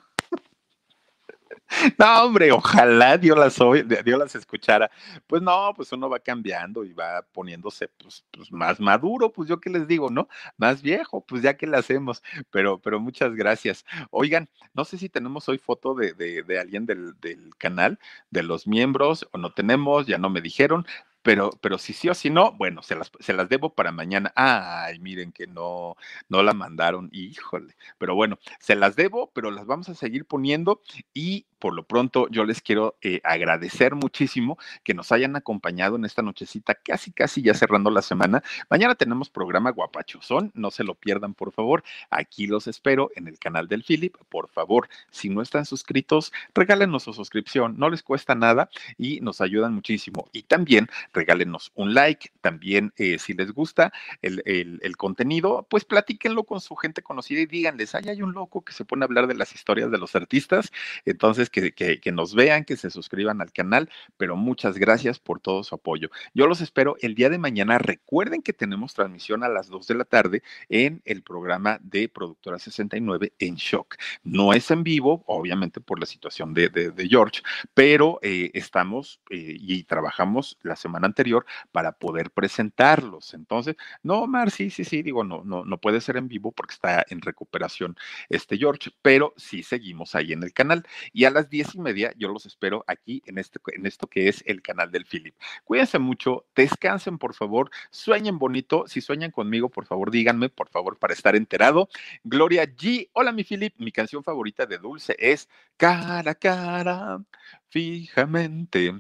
[1.99, 3.57] No, hombre, ojalá Dios las,
[4.05, 4.91] Dios las escuchara.
[5.27, 9.61] Pues no, pues uno va cambiando y va poniéndose pues, pues, más maduro, pues yo
[9.61, 10.29] qué les digo, ¿no?
[10.57, 12.23] Más viejo, pues ya que le hacemos.
[12.51, 13.85] Pero, pero muchas gracias.
[14.11, 17.99] Oigan, no sé si tenemos hoy foto de, de, alguien del, del, canal,
[18.31, 20.87] de los miembros, o no tenemos, ya no me dijeron,
[21.23, 24.33] pero, pero si sí o si no, bueno, se las, se las debo para mañana.
[24.35, 25.97] Ay, miren que no,
[26.29, 27.77] no la mandaron, híjole.
[27.99, 30.83] Pero bueno, se las debo, pero las vamos a seguir poniendo
[31.14, 36.04] y por lo pronto yo les quiero eh, agradecer muchísimo que nos hayan acompañado en
[36.04, 38.42] esta nochecita, casi, casi ya cerrando la semana.
[38.68, 41.84] Mañana tenemos programa Guapachosón, no se lo pierdan, por favor.
[42.10, 44.16] Aquí los espero en el canal del Philip.
[44.28, 49.40] Por favor, si no están suscritos, regálenos su suscripción, no les cuesta nada y nos
[49.40, 50.28] ayudan muchísimo.
[50.32, 56.42] Y también regálenos un like, también eh, si les gusta el, el, contenido, pues platíquenlo
[56.42, 59.28] con su gente conocida y díganles, ay, hay un loco que se pone a hablar
[59.28, 60.72] de las historias de los artistas,
[61.04, 65.74] entonces que, nos vean, que se suscriban al canal, pero muchas gracias por todo su
[65.74, 66.11] apoyo.
[66.34, 67.78] Yo los espero el día de mañana.
[67.78, 72.59] Recuerden que tenemos transmisión a las 2 de la tarde en el programa de Productora
[72.59, 73.96] 69 en Shock.
[74.24, 77.42] No es en vivo, obviamente por la situación de, de, George,
[77.74, 83.34] pero eh, estamos eh, y trabajamos la semana anterior para poder presentarlos.
[83.34, 86.74] Entonces, no, Mar, sí, sí, sí, digo, no, no, no puede ser en vivo porque
[86.74, 87.96] está en recuperación
[88.28, 90.86] este George, pero sí seguimos ahí en el canal.
[91.12, 94.43] Y a diez y media yo los espero aquí en, este, en esto que es
[94.47, 95.34] el canal del Philip.
[95.64, 98.84] Cuídense mucho, descansen por favor, sueñen bonito.
[98.86, 101.88] Si sueñan conmigo, por favor, díganme, por favor, para estar enterado.
[102.24, 103.09] Gloria G.
[103.12, 103.74] Hola, mi Philip.
[103.78, 107.24] Mi canción favorita de Dulce es Cara Cara,
[107.73, 108.93] fijamente.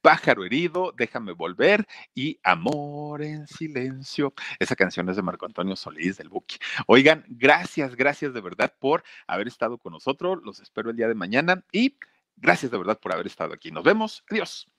[0.00, 4.32] Pájaro herido, déjame volver y Amor en silencio.
[4.60, 6.56] Esa canción es de Marco Antonio Solís del Buki.
[6.86, 10.38] Oigan, gracias, gracias de verdad por haber estado con nosotros.
[10.44, 11.96] Los espero el día de mañana y
[12.36, 13.72] gracias de verdad por haber estado aquí.
[13.72, 14.24] Nos vemos.
[14.30, 14.70] Adiós.